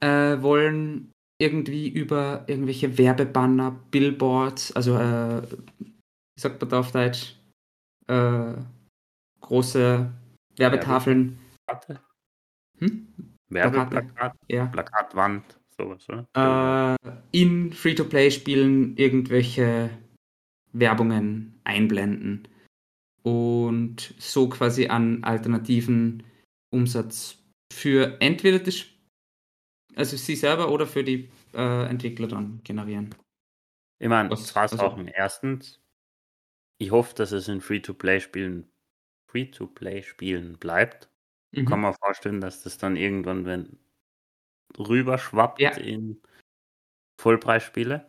äh, 0.00 0.40
wollen 0.40 1.12
irgendwie 1.40 1.88
über 1.88 2.44
irgendwelche 2.46 2.98
Werbebanner, 2.98 3.78
Billboards, 3.90 4.72
also 4.74 4.96
äh, 4.96 5.42
wie 5.78 6.40
sagt 6.40 6.60
man 6.60 6.70
da 6.70 6.80
auf 6.80 6.92
Deutsch, 6.92 7.36
äh, 8.08 8.54
große 9.40 10.10
Werbetafeln, 10.56 11.38
Plakate? 11.66 12.00
hm? 12.78 13.08
Werbeplakat, 13.50 14.34
ja, 14.48 14.66
Plakatwand, 14.66 15.57
sowas, 15.78 16.06
oder? 16.08 16.96
äh, 17.04 17.10
in 17.32 17.72
Free-to-Play-Spielen 17.72 18.96
irgendwelche 18.96 19.90
Werbungen 20.72 21.58
einblenden 21.64 22.48
und 23.22 24.14
so 24.18 24.48
quasi 24.48 24.88
an 24.88 25.24
alternativen 25.24 26.22
Umsatz 26.70 27.38
für 27.72 28.20
entweder 28.20 28.58
das, 28.58 28.86
also 29.94 30.16
sie 30.16 30.36
selber 30.36 30.70
oder 30.70 30.86
für 30.86 31.04
die 31.04 31.28
äh, 31.54 31.86
Entwickler 31.88 32.28
dann 32.28 32.60
generieren. 32.64 33.14
Ich 34.00 34.08
meine, 34.08 34.30
Was- 34.30 34.46
zwei 34.46 34.62
also- 34.62 34.76
Sachen. 34.76 35.08
Erstens, 35.08 35.80
ich 36.80 36.90
hoffe, 36.90 37.14
dass 37.14 37.32
es 37.32 37.48
in 37.48 37.60
Free-to-Play-Spielen 37.60 38.68
Free-to-Play-Spielen 39.30 40.56
bleibt. 40.58 41.10
Mhm. 41.52 41.66
Kann 41.66 41.80
man 41.80 41.94
vorstellen, 41.94 42.40
dass 42.40 42.62
das 42.62 42.78
dann 42.78 42.96
irgendwann, 42.96 43.44
wenn 43.44 43.78
rüberschwappt 44.78 45.60
Ja. 45.60 45.70
in 45.76 46.20
Vollpreisspiele. 47.20 48.08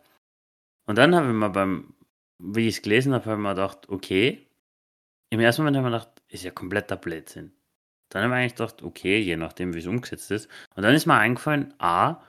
Und 0.88 0.98
dann 0.98 1.16
habe 1.16 1.28
ich 1.28 1.34
mir 1.34 1.50
beim, 1.50 1.94
wie 2.40 2.68
ich 2.68 2.78
es 2.78 2.82
gelesen 2.82 3.14
habe, 3.14 3.26
habe 3.26 3.36
ich 3.36 3.44
mir 3.44 3.50
gedacht, 3.56 3.90
okay. 3.90 4.48
Im 5.32 5.40
ersten 5.40 5.62
Moment 5.62 5.78
habe 5.78 5.88
ich 5.88 5.92
mir 5.92 6.00
gedacht, 6.00 6.22
ist 6.28 6.44
ja 6.44 6.52
kompletter 6.52 6.96
Blödsinn. 6.96 7.52
Dann 8.10 8.24
habe 8.24 8.34
ich 8.34 8.40
eigentlich 8.40 8.56
gedacht, 8.56 8.82
okay, 8.82 9.20
je 9.20 9.38
nachdem, 9.38 9.74
wie 9.74 9.80
es 9.80 9.86
umgesetzt 9.88 10.32
ist. 10.32 10.50
Und 10.76 10.84
dann 10.84 10.96
ist 10.96 11.06
mir 11.06 11.16
eingefallen, 11.18 11.74
A, 11.80 12.24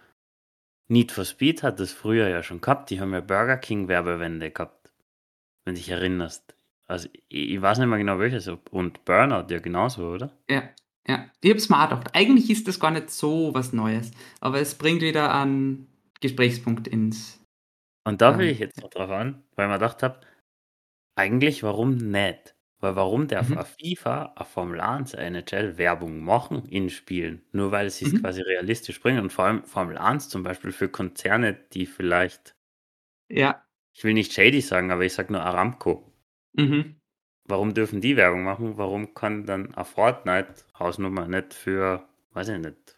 Need 0.88 1.12
for 1.12 1.24
Speed 1.24 1.62
hat 1.62 1.78
das 1.80 1.92
früher 1.92 2.28
ja 2.28 2.42
schon 2.42 2.60
gehabt. 2.60 2.90
Die 2.90 3.00
haben 3.00 3.12
ja 3.12 3.20
Burger 3.20 3.56
King 3.56 3.88
Werbewände 3.88 4.50
gehabt. 4.50 4.90
Wenn 5.64 5.74
du 5.74 5.80
dich 5.80 5.88
erinnerst. 5.88 6.54
Also, 6.86 7.08
ich, 7.28 7.50
ich 7.52 7.62
weiß 7.62 7.78
nicht 7.78 7.86
mehr 7.86 7.98
genau 7.98 8.18
welches. 8.18 8.48
Und 8.48 9.04
Burnout 9.04 9.46
ja 9.50 9.60
genauso, 9.60 10.08
oder? 10.08 10.36
Ja, 10.50 10.68
ja. 11.06 11.30
Ich 11.42 11.50
hab's 11.50 11.68
mir 11.68 11.78
auch 11.82 11.88
gedacht. 11.90 12.14
Eigentlich 12.14 12.50
ist 12.50 12.68
das 12.68 12.78
gar 12.80 12.90
nicht 12.90 13.10
so 13.10 13.52
was 13.54 13.72
Neues, 13.72 14.10
aber 14.40 14.60
es 14.60 14.74
bringt 14.76 15.02
wieder 15.02 15.34
einen 15.34 15.86
Gesprächspunkt 16.20 16.88
ins. 16.88 17.40
Und 18.06 18.20
da 18.22 18.38
will 18.38 18.46
Ähm, 18.46 18.50
ich 18.50 18.58
jetzt 18.58 18.80
noch 18.82 18.90
drauf 18.90 19.10
an, 19.10 19.42
weil 19.56 19.66
ich 19.66 19.70
mir 19.70 19.78
gedacht 19.78 20.02
habe, 20.02 20.20
eigentlich 21.16 21.62
warum 21.62 21.96
nicht? 21.96 22.56
Weil 22.80 22.96
warum 22.96 23.28
darf 23.28 23.50
Mhm. 23.50 23.58
ein 23.58 23.64
FIFA, 23.66 24.34
ein 24.36 24.46
Formel 24.46 24.80
1, 24.80 25.14
eine 25.14 25.26
NHL 25.38 25.78
Werbung 25.78 26.20
machen 26.20 26.66
in 26.66 26.90
Spielen? 26.90 27.42
Nur 27.52 27.72
weil 27.72 27.90
sie 27.90 28.06
es 28.06 28.14
Mhm. 28.14 28.20
quasi 28.20 28.42
realistisch 28.42 29.00
bringen. 29.00 29.20
Und 29.22 29.32
vor 29.32 29.46
allem 29.46 29.64
Formel 29.64 29.98
1 29.98 30.28
zum 30.30 30.42
Beispiel 30.42 30.72
für 30.72 30.88
Konzerne, 30.88 31.54
die 31.72 31.86
vielleicht, 31.86 32.56
Ja. 33.28 33.64
ich 33.94 34.02
will 34.02 34.14
nicht 34.14 34.32
shady 34.32 34.60
sagen, 34.62 34.90
aber 34.90 35.04
ich 35.04 35.12
sag 35.14 35.30
nur 35.30 35.42
Aramco. 35.42 36.12
Mhm. 36.58 36.99
Warum 37.50 37.74
dürfen 37.74 38.00
die 38.00 38.16
Werbung 38.16 38.44
machen? 38.44 38.78
Warum 38.78 39.12
kann 39.14 39.44
dann 39.44 39.74
ein 39.74 39.84
Fortnite 39.84 40.54
Hausnummer 40.78 41.26
nicht 41.28 41.52
für, 41.52 42.04
weiß 42.32 42.48
ich 42.48 42.58
nicht, 42.58 42.96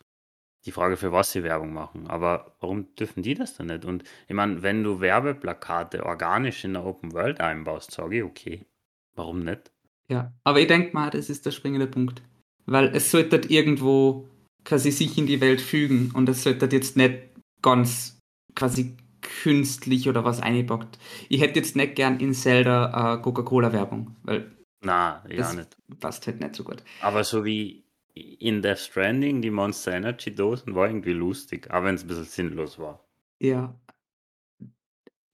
die 0.64 0.72
Frage, 0.72 0.96
für 0.96 1.10
was 1.10 1.32
sie 1.32 1.42
Werbung 1.42 1.72
machen. 1.72 2.06
Aber 2.06 2.54
warum 2.60 2.94
dürfen 2.94 3.22
die 3.22 3.34
das 3.34 3.56
dann 3.56 3.66
nicht? 3.66 3.84
Und 3.84 4.04
ich 4.28 4.34
meine, 4.34 4.62
wenn 4.62 4.84
du 4.84 5.00
Werbeplakate 5.00 6.06
organisch 6.06 6.64
in 6.64 6.74
der 6.74 6.84
Open 6.84 7.12
World 7.12 7.40
einbaust, 7.40 7.90
sage 7.90 8.18
ich, 8.18 8.22
okay. 8.22 8.66
Warum 9.14 9.40
nicht? 9.40 9.72
Ja, 10.08 10.32
aber 10.44 10.60
ich 10.60 10.68
denke 10.68 10.94
mal, 10.94 11.10
das 11.10 11.28
ist 11.30 11.44
der 11.46 11.50
springende 11.50 11.86
Punkt. 11.86 12.22
Weil 12.66 12.94
es 12.94 13.10
sollte 13.10 13.36
irgendwo 13.48 14.28
quasi 14.64 14.90
sich 14.90 15.18
in 15.18 15.26
die 15.26 15.40
Welt 15.40 15.60
fügen 15.60 16.12
und 16.14 16.28
es 16.28 16.44
sollte 16.44 16.66
jetzt 16.70 16.96
nicht 16.96 17.18
ganz 17.60 18.18
quasi 18.54 18.96
künstlich 19.42 20.08
oder 20.08 20.24
was 20.24 20.40
eingebackt. 20.40 20.98
Ich 21.28 21.40
hätte 21.40 21.58
jetzt 21.58 21.76
nicht 21.76 21.94
gern 21.96 22.20
in 22.20 22.34
Zelda 22.34 23.14
äh, 23.16 23.22
Coca-Cola-Werbung, 23.22 24.16
weil 24.22 24.56
Na, 24.80 25.24
ja 25.28 25.52
nicht. 25.52 25.76
passt 26.00 26.26
halt 26.26 26.40
nicht 26.40 26.54
so 26.56 26.64
gut. 26.64 26.82
Aber 27.00 27.24
so 27.24 27.44
wie 27.44 27.84
in 28.14 28.62
Death 28.62 28.78
Stranding, 28.78 29.40
die 29.42 29.50
Monster 29.50 29.92
Energy 29.92 30.34
Dosen 30.34 30.74
war 30.74 30.86
irgendwie 30.86 31.12
lustig, 31.12 31.70
auch 31.70 31.82
wenn 31.84 31.94
es 31.94 32.02
ein 32.04 32.08
bisschen 32.08 32.24
sinnlos 32.24 32.78
war. 32.78 33.04
Ja, 33.40 33.74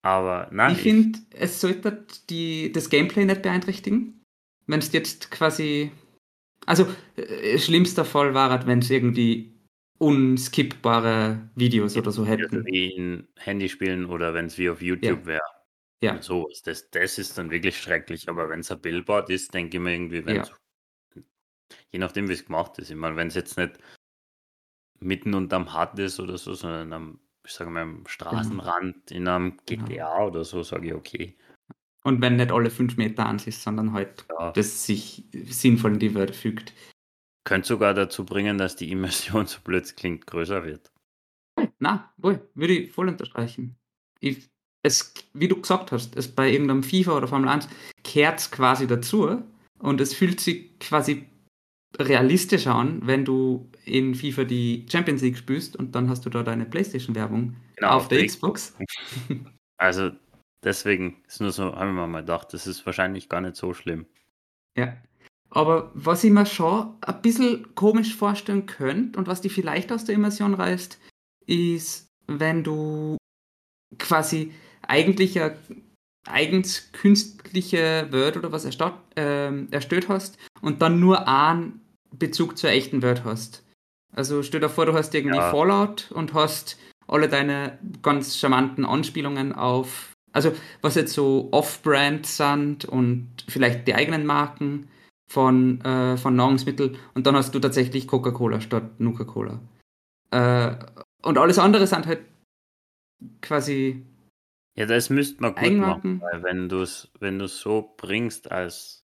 Aber 0.03 0.49
nein, 0.53 0.73
ich 0.73 0.79
finde, 0.79 1.19
es 1.31 1.61
sollte 1.61 2.07
die, 2.31 2.73
das 2.73 2.89
Gameplay 2.91 3.25
nicht 3.25 3.43
beeinträchtigen. 3.43 4.23
Wenn 4.67 4.79
es 4.81 4.93
jetzt 4.93 5.31
quasi. 5.31 5.91
Also, 6.67 6.87
äh, 7.17 7.59
schlimmster 7.59 8.05
Fall 8.05 8.35
war 8.35 8.51
halt, 8.51 8.67
wenn 8.67 8.81
es 8.81 8.91
irgendwie 8.91 9.58
unskippbare 9.99 11.51
Videos 11.55 11.97
oder 11.97 12.13
so 12.13 12.25
hätten. 12.25 12.65
wie 12.67 12.93
in 12.93 13.29
Handyspielen 13.37 14.07
oder 14.07 14.35
wenn 14.35 14.47
es 14.47 14.59
wie 14.59 14.71
auf 14.71 14.81
YouTube 14.83 15.27
wäre. 15.27 15.43
Ja. 16.01 16.13
Und 16.13 16.23
sowas. 16.25 16.63
Das, 16.63 16.91
das 16.91 17.19
ist 17.19 17.37
dann 17.39 17.51
wirklich 17.51 17.77
schrecklich. 17.77 18.29
Aber 18.29 18.49
wenn 18.49 18.61
es 18.61 18.71
ein 18.71 18.81
Billboard 18.81 19.31
ist, 19.31 19.53
denke 19.55 19.77
ich 19.77 19.83
mir 19.83 19.93
irgendwie, 19.95 20.25
wenn 20.25 20.37
Ja. 20.37 20.49
je 21.91 21.99
nachdem, 21.99 22.29
wie 22.29 22.35
es 22.35 22.45
gemacht 22.45 22.79
ist. 22.79 22.91
Ich 22.91 22.97
meine, 22.97 23.17
wenn 23.17 23.29
es 23.29 23.35
jetzt 23.35 23.57
nicht 23.59 23.79
mitten 25.01 25.35
unterm 25.35 25.73
Hard 25.73 25.99
ist 25.99 26.21
oder 26.21 26.39
so, 26.39 26.55
sondern 26.55 26.93
am, 26.93 27.21
ich 27.45 27.53
sage 27.53 27.71
mal, 27.71 27.83
am 27.83 28.05
Straßenrand 28.07 29.11
in 29.11 29.27
einem 29.29 29.57
Genau. 29.67 29.87
GTA 29.87 30.25
oder 30.27 30.45
so, 30.45 30.63
sage 30.63 30.89
ich 30.89 30.95
okay. 30.95 31.37
Und 32.05 32.21
wenn 32.23 32.37
nicht 32.37 32.53
alle 32.53 32.71
fünf 32.71 32.97
Meter 32.97 33.27
an 33.27 33.41
ist, 33.45 33.63
sondern 33.63 33.93
halt 33.93 34.25
Ja. 34.39 34.53
das 34.53 34.87
sich 34.87 35.25
sinnvoll 35.33 35.95
in 35.95 35.99
die 35.99 36.15
Welt 36.15 36.35
fügt. 36.35 36.73
Könnte 37.49 37.69
sogar 37.69 37.95
dazu 37.95 38.27
bringen, 38.27 38.59
dass 38.59 38.77
die 38.77 38.91
Immersion, 38.93 39.47
so 39.47 39.61
blöd 39.65 39.83
es 39.83 39.97
klingt, 39.97 40.27
größer 40.27 40.67
wird. 40.67 40.93
Na, 41.79 42.13
wohl, 42.19 42.47
würde 42.55 42.75
ich 42.75 42.93
voll 42.93 43.09
unterstreichen. 43.09 43.75
Ich, 44.21 44.51
es, 44.83 45.15
wie 45.33 45.49
du 45.49 45.59
gesagt 45.59 45.91
hast, 45.91 46.15
es 46.15 46.29
bei 46.29 46.53
irgendeinem 46.53 46.83
FIFA 46.83 47.17
oder 47.17 47.27
Formel 47.27 47.49
1 47.49 47.67
kehrt 48.05 48.53
quasi 48.53 48.87
dazu 48.87 49.43
und 49.79 49.99
es 50.03 50.13
fühlt 50.13 50.41
sich 50.41 50.79
quasi 50.79 51.27
realistischer 51.99 52.75
an, 52.75 53.01
wenn 53.07 53.25
du 53.25 53.71
in 53.87 54.15
FIFA 54.15 54.45
die 54.45 54.85
Champions 54.93 55.23
League 55.23 55.39
spielst 55.39 55.75
und 55.75 55.95
dann 55.95 56.11
hast 56.11 56.27
du 56.27 56.31
da 56.31 56.43
deine 56.43 56.67
Playstation-Werbung 56.67 57.57
Genau, 57.77 57.89
auf 57.89 58.09
der 58.09 58.19
der 58.19 58.27
Xbox. 58.27 58.77
Also 59.81 60.11
deswegen 60.65 61.23
ist 61.29 61.41
nur 61.41 61.53
so, 61.53 61.75
haben 61.75 61.95
wir 61.95 62.09
mal 62.09 62.21
gedacht, 62.21 62.53
das 62.53 62.67
ist 62.67 62.85
wahrscheinlich 62.85 63.29
gar 63.29 63.41
nicht 63.41 63.55
so 63.55 63.73
schlimm. 63.73 64.07
Ja. 64.77 64.97
Aber 65.51 65.91
was 65.95 66.25
ich 66.25 66.31
mir 66.31 66.47
schon 66.47 66.95
ein 67.01 67.23
bisschen 67.23 67.75
komisch 67.75 68.15
vorstellen 68.15 68.67
könnte 68.67 69.19
und 69.19 69.27
was 69.27 69.41
die 69.41 69.49
vielleicht 69.49 69.91
aus 69.93 70.05
der 70.05 70.15
Immersion 70.15 70.55
reißt, 70.55 70.99
ist, 71.47 72.07
wenn 72.27 72.63
du 72.63 73.17
quasi 73.99 74.53
eigentlich 74.83 75.41
eine 75.41 75.57
eigens 76.27 76.93
künstliche 76.93 78.09
Welt 78.11 78.37
oder 78.37 78.53
was 78.53 78.65
erstellt, 78.65 78.95
ähm, 79.17 79.69
erstellt 79.71 80.09
hast 80.09 80.37
und 80.61 80.83
dann 80.83 81.01
nur 81.01 81.27
einen 81.27 81.81
Bezug 82.11 82.59
zur 82.59 82.71
echten 82.71 83.01
Welt 83.03 83.25
hast. 83.25 83.65
Also 84.15 84.43
stell 84.43 84.61
dir 84.61 84.69
vor, 84.69 84.87
du 84.87 84.95
hast 84.95 85.15
irgendwie 85.15 85.37
Ja. 85.37 85.51
Fallout 85.51 86.11
und 86.13 86.35
hast 86.35 86.79
alle 87.07 87.29
deine 87.29 87.79
ganz 88.03 88.37
charmanten 88.37 88.85
Anspielungen 88.85 89.55
auf, 89.55 90.13
also 90.33 90.53
was 90.83 90.95
jetzt 90.95 91.15
so 91.15 91.49
off-brand 91.53 92.27
sind 92.27 92.85
und 92.85 93.29
vielleicht 93.49 93.87
die 93.89 93.95
eigenen 93.95 94.27
Marken 94.27 94.89
von, 95.29 95.81
äh, 95.83 96.17
von 96.17 96.35
Nahrungsmitteln 96.37 96.97
und 97.15 97.27
dann 97.27 97.37
hast 97.37 97.55
du 97.55 97.61
tatsächlich 97.61 98.09
Coca-Cola 98.09 98.61
statt 98.61 98.99
Nuka-Cola. 98.99 99.61
Äh, 100.31 100.77
und 101.23 101.39
alles 101.39 101.59
andere 101.59 101.87
sind 101.87 102.07
halt 102.07 102.21
quasi. 103.43 104.05
Ja, 104.77 104.87
das 104.87 105.11
müsste 105.11 105.43
man 105.43 105.55
gut 105.55 105.63
Eigenmarken. 105.63 106.19
machen, 106.19 106.23
weil 106.33 106.43
wenn 106.45 106.69
du 106.69 106.83
es 106.83 107.11
wenn 107.19 107.39
du's 107.39 107.61
so 107.61 107.95
bringst 107.97 108.51
als, 108.53 109.05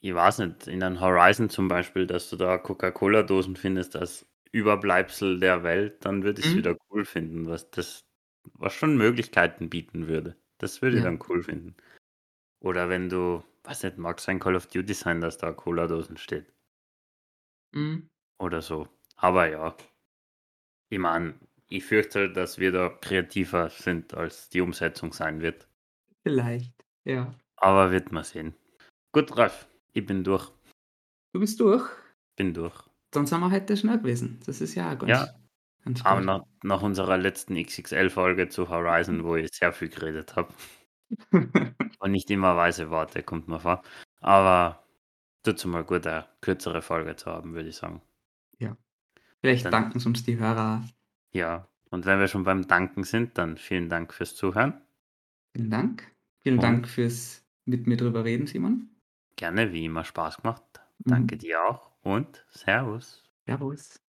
ich 0.00 0.14
weiß 0.14 0.38
nicht, 0.38 0.66
in 0.66 0.82
einem 0.82 1.00
Horizon 1.00 1.50
zum 1.50 1.68
Beispiel, 1.68 2.06
dass 2.06 2.30
du 2.30 2.36
da 2.36 2.58
Coca-Cola-Dosen 2.58 3.56
findest 3.56 3.96
als 3.96 4.26
Überbleibsel 4.52 5.40
der 5.40 5.62
Welt, 5.62 6.04
dann 6.04 6.22
würde 6.22 6.40
ich 6.40 6.46
es 6.46 6.52
Mhm. 6.52 6.58
wieder 6.58 6.76
cool 6.90 7.04
finden, 7.04 7.48
was 7.48 7.70
das, 7.70 8.00
was 8.54 8.72
schon 8.72 8.96
Möglichkeiten 8.96 9.68
bieten 9.68 10.08
würde. 10.08 10.36
Das 10.58 10.80
würde 10.82 10.96
ich 10.98 11.02
Ja. 11.04 11.10
dann 11.10 11.20
cool 11.28 11.42
finden. 11.42 11.74
Oder 12.60 12.88
wenn 12.88 13.08
du, 13.10 13.42
weiß 13.64 13.84
nicht, 13.84 13.98
mag 13.98 14.20
sein 14.20 14.38
Call 14.38 14.56
of 14.56 14.66
Duty 14.66 14.94
sein, 14.94 15.20
dass 15.20 15.38
da 15.38 15.52
Cola-Dosen 15.52 16.16
steht. 16.16 16.52
Mhm. 17.72 18.08
Oder 18.38 18.62
so. 18.62 18.88
Aber 19.16 19.48
ja. 19.48 19.76
Ich 20.90 20.98
meine, 20.98 21.34
ich 21.68 21.84
fürchte, 21.84 22.30
dass 22.30 22.58
wir 22.58 22.72
da 22.72 22.88
kreativer 22.88 23.70
sind, 23.70 24.14
als 24.14 24.48
die 24.50 24.60
Umsetzung 24.60 25.12
sein 25.12 25.40
wird. 25.40 25.66
Vielleicht. 26.22 26.72
Ja. 27.04 27.34
Aber 27.56 27.90
wird 27.90 28.12
man 28.12 28.24
sehen. 28.24 28.54
Gut, 29.12 29.36
Ralf, 29.36 29.66
ich 29.92 30.04
bin 30.04 30.24
durch. 30.24 30.50
Du 31.32 31.40
bist 31.40 31.58
durch. 31.60 31.88
Bin 32.36 32.52
durch. 32.52 32.74
Dann 33.10 33.26
sind 33.26 33.40
wir 33.40 33.50
heute 33.50 33.76
schnell 33.76 33.98
gewesen. 33.98 34.40
Das 34.44 34.60
ist 34.60 34.74
ja 34.74 34.92
auch 34.92 34.98
ganz, 34.98 35.10
Ja. 35.10 35.28
ganz 35.84 36.04
Aber 36.04 36.20
nach, 36.20 36.42
nach 36.62 36.82
unserer 36.82 37.16
letzten 37.16 37.54
XXL-Folge 37.54 38.48
zu 38.48 38.68
Horizon, 38.68 39.24
wo 39.24 39.36
ich 39.36 39.50
sehr 39.52 39.72
viel 39.72 39.88
geredet 39.88 40.36
habe 40.36 40.52
und 42.00 42.10
nicht 42.10 42.30
immer 42.30 42.56
weise 42.56 42.90
Worte, 42.90 43.22
kommt 43.22 43.48
mir 43.48 43.60
vor. 43.60 43.82
Aber 44.20 44.82
tut 45.42 45.64
mal 45.66 45.84
gut, 45.84 46.06
eine 46.06 46.26
kürzere 46.40 46.82
Folge 46.82 47.16
zu 47.16 47.26
haben, 47.30 47.54
würde 47.54 47.68
ich 47.68 47.76
sagen. 47.76 48.00
Vielleicht 49.40 49.66
Dann- 49.66 49.72
danken 49.72 49.98
es 49.98 50.06
uns 50.06 50.24
die 50.24 50.38
Hörer. 50.38 50.82
Ja. 51.32 51.68
Und 51.90 52.06
wenn 52.06 52.18
wir 52.18 52.28
schon 52.28 52.44
beim 52.44 52.66
Danken 52.66 53.04
sind, 53.04 53.36
dann 53.36 53.58
vielen 53.58 53.90
Dank 53.90 54.14
fürs 54.14 54.34
Zuhören. 54.34 54.80
Vielen 55.54 55.68
Dank. 55.68 56.10
Vielen 56.42 56.56
Und- 56.56 56.62
Dank 56.62 56.88
fürs 56.88 57.44
mit 57.66 57.86
mir 57.86 57.98
drüber 57.98 58.24
reden, 58.24 58.46
Simon. 58.46 58.88
Gerne, 59.36 59.70
wie 59.74 59.84
immer 59.84 60.02
Spaß 60.02 60.38
gemacht. 60.38 60.62
Mhm. 61.04 61.10
Danke 61.10 61.36
dir 61.36 61.62
auch 61.62 61.90
und 62.00 62.46
Servus. 62.48 63.22
Servus. 63.44 64.00